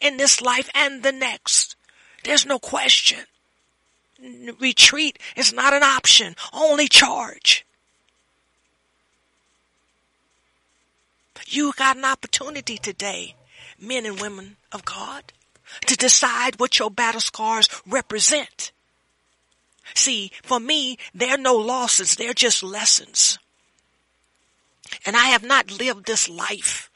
in 0.00 0.18
this 0.18 0.42
life 0.42 0.68
and 0.74 1.02
the 1.02 1.12
next. 1.12 1.74
There's 2.24 2.46
no 2.46 2.58
question. 2.58 3.20
Retreat 4.60 5.18
is 5.36 5.52
not 5.52 5.72
an 5.72 5.82
option, 5.82 6.36
only 6.52 6.86
charge. 6.86 7.64
You 11.46 11.72
got 11.76 11.96
an 11.96 12.04
opportunity 12.04 12.78
today, 12.78 13.34
men 13.78 14.06
and 14.06 14.20
women 14.20 14.56
of 14.70 14.84
God, 14.84 15.32
to 15.86 15.96
decide 15.96 16.58
what 16.58 16.78
your 16.78 16.90
battle 16.90 17.20
scars 17.20 17.68
represent. 17.86 18.72
See, 19.94 20.30
for 20.42 20.60
me, 20.60 20.98
they're 21.14 21.38
no 21.38 21.54
losses, 21.56 22.14
they're 22.14 22.34
just 22.34 22.62
lessons. 22.62 23.38
And 25.04 25.16
I 25.16 25.26
have 25.26 25.42
not 25.42 25.78
lived 25.78 26.06
this 26.06 26.28
life 26.28 26.90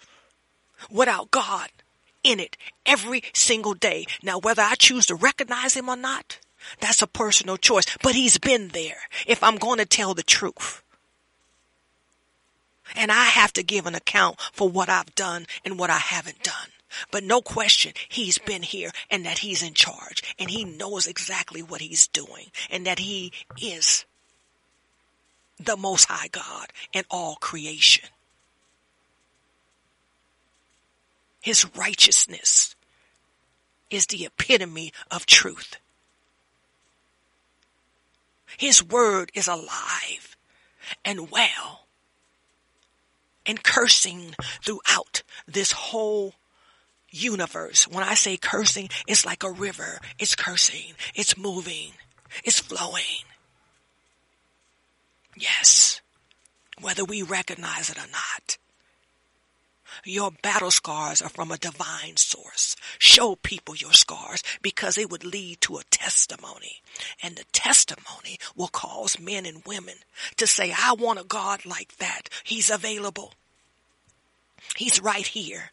without 0.91 1.31
God 1.31 1.71
in 2.23 2.41
it 2.41 2.57
every 2.85 3.23
single 3.33 3.75
day. 3.75 4.07
Now, 4.23 4.39
whether 4.39 4.63
I 4.63 4.75
choose 4.75 5.07
to 5.07 5.15
recognize 5.15 5.75
him 5.75 5.89
or 5.89 5.97
not, 5.97 6.39
that's 6.81 7.03
a 7.03 7.07
personal 7.07 7.57
choice, 7.57 7.87
but 8.03 8.15
he's 8.15 8.39
been 8.39 8.69
there 8.69 8.99
if 9.27 9.43
I'm 9.43 9.57
going 9.57 9.79
to 9.79 9.87
tell 9.87 10.15
the 10.15 10.23
truth. 10.23 10.83
And 12.95 13.11
I 13.11 13.25
have 13.25 13.53
to 13.55 13.63
give 13.63 13.87
an 13.87 13.95
account 13.95 14.41
for 14.53 14.69
what 14.69 14.89
I've 14.89 15.15
done 15.15 15.47
and 15.65 15.79
what 15.79 15.91
I 15.91 15.99
haven't 15.99 16.43
done. 16.43 16.69
But 17.11 17.25
no 17.25 17.43
question, 17.43 17.93
he's 18.09 18.39
been 18.39 18.63
here 18.63 18.91
and 19.11 19.25
that 19.27 19.39
he's 19.39 19.63
in 19.63 19.75
charge 19.75 20.23
and 20.39 20.49
he 20.49 20.65
knows 20.65 21.07
exactly 21.07 21.63
what 21.63 21.81
he's 21.81 22.07
doing 22.07 22.51
and 22.71 22.87
that 22.87 23.01
he 23.01 23.33
is 23.61 24.05
the 25.59 25.77
most 25.77 26.07
high 26.07 26.29
God 26.29 26.69
in 26.93 27.05
all 27.11 27.37
creation. 27.37 28.09
His 31.41 31.67
righteousness 31.77 32.75
is 33.91 34.07
the 34.07 34.25
epitome 34.25 34.93
of 35.11 35.27
truth. 35.27 35.77
His 38.57 38.83
word 38.83 39.31
is 39.35 39.49
alive 39.49 40.37
and 41.05 41.31
well 41.31 41.86
and 43.47 43.63
cursing 43.63 44.35
throughout 44.63 45.23
this 45.47 45.73
whole 45.73 46.35
universe. 47.11 47.89
When 47.89 48.05
I 48.05 48.15
say 48.15 48.37
cursing, 48.37 48.89
it's 49.07 49.25
like 49.25 49.43
a 49.43 49.51
river. 49.51 50.01
It's 50.19 50.35
cursing. 50.35 50.95
It's 51.15 51.39
moving. 51.39 51.93
It's 52.45 52.61
flowing. 52.61 53.25
Yes, 55.37 56.01
whether 56.81 57.05
we 57.05 57.23
recognize 57.23 57.91
it 57.91 57.99
or 57.99 58.09
not. 58.11 58.57
Your 60.09 60.31
battle 60.31 60.71
scars 60.71 61.21
are 61.21 61.29
from 61.29 61.51
a 61.51 61.59
divine 61.59 62.17
source. 62.17 62.77
Show 62.99 63.35
people 63.35 63.75
your 63.75 63.93
scars 63.93 64.41
because 64.63 64.97
it 64.97 65.11
would 65.11 65.25
lead 65.25 65.61
to 65.63 65.79
a 65.79 65.85
testimony. 65.91 66.81
And 67.25 67.35
the 67.35 67.45
testimony 67.51 68.39
will 68.55 68.69
cause 68.69 69.19
men 69.19 69.47
and 69.47 69.65
women 69.67 69.97
to 70.37 70.47
say, 70.47 70.73
I 70.73 70.93
want 70.93 71.19
a 71.19 71.25
God 71.25 71.67
like 71.67 71.97
that. 71.97 72.29
He's 72.45 72.71
available. 72.71 73.35
He's 74.77 75.03
right 75.03 75.27
here. 75.27 75.73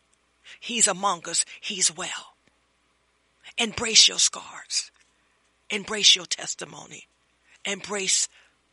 He's 0.59 0.87
among 0.87 1.29
us. 1.29 1.45
He's 1.61 1.95
well. 1.95 2.35
Embrace 3.59 4.07
your 4.07 4.19
scars. 4.19 4.91
Embrace 5.69 6.15
your 6.15 6.25
testimony. 6.25 7.07
Embrace 7.65 8.27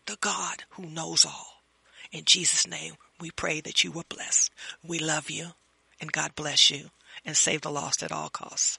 the 0.07 0.17
God 0.23 0.65
who 0.71 0.87
knows 0.87 1.27
all. 1.27 1.63
In 2.13 2.25
Jesus' 2.25 2.67
name, 2.67 2.95
we 3.21 3.31
pray 3.31 3.61
that 3.61 3.85
you 3.85 3.93
were 3.93 4.05
blessed. 4.09 4.51
We 4.87 4.99
love 4.99 5.31
you 5.31 5.49
and 6.01 6.12
God 6.12 6.35
bless 6.35 6.71
you 6.71 6.91
and 7.25 7.37
save 7.37 7.61
the 7.62 7.71
lost 7.71 8.03
at 8.03 8.12
all 8.12 8.31
costs. 8.31 8.79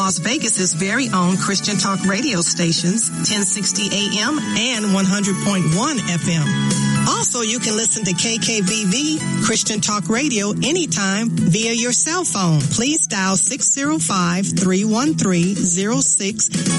Las 0.00 0.18
Vegas's 0.18 0.72
very 0.72 1.10
own 1.10 1.36
Christian 1.36 1.76
Talk 1.76 2.02
radio 2.06 2.40
stations, 2.40 3.10
1060 3.10 3.92
AM 3.92 4.38
and 4.38 4.86
100.1 4.86 5.98
FM. 5.98 7.06
Also, 7.06 7.42
you 7.42 7.58
can 7.58 7.76
listen 7.76 8.06
to 8.06 8.12
KKVV 8.12 9.44
Christian 9.44 9.82
Talk 9.82 10.08
Radio 10.08 10.52
anytime 10.52 11.28
via 11.28 11.72
your 11.72 11.92
cell 11.92 12.24
phone. 12.24 12.60
Please 12.60 13.08
dial 13.08 13.36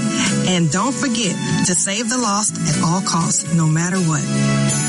and 0.49 0.71
don't 0.71 0.95
forget 0.95 1.35
to 1.67 1.75
save 1.75 2.09
the 2.09 2.19
lost 2.19 2.57
at 2.57 2.83
all 2.85 3.01
costs, 3.01 3.55
no 3.55 3.67
matter 3.67 3.99
what. 3.99 4.80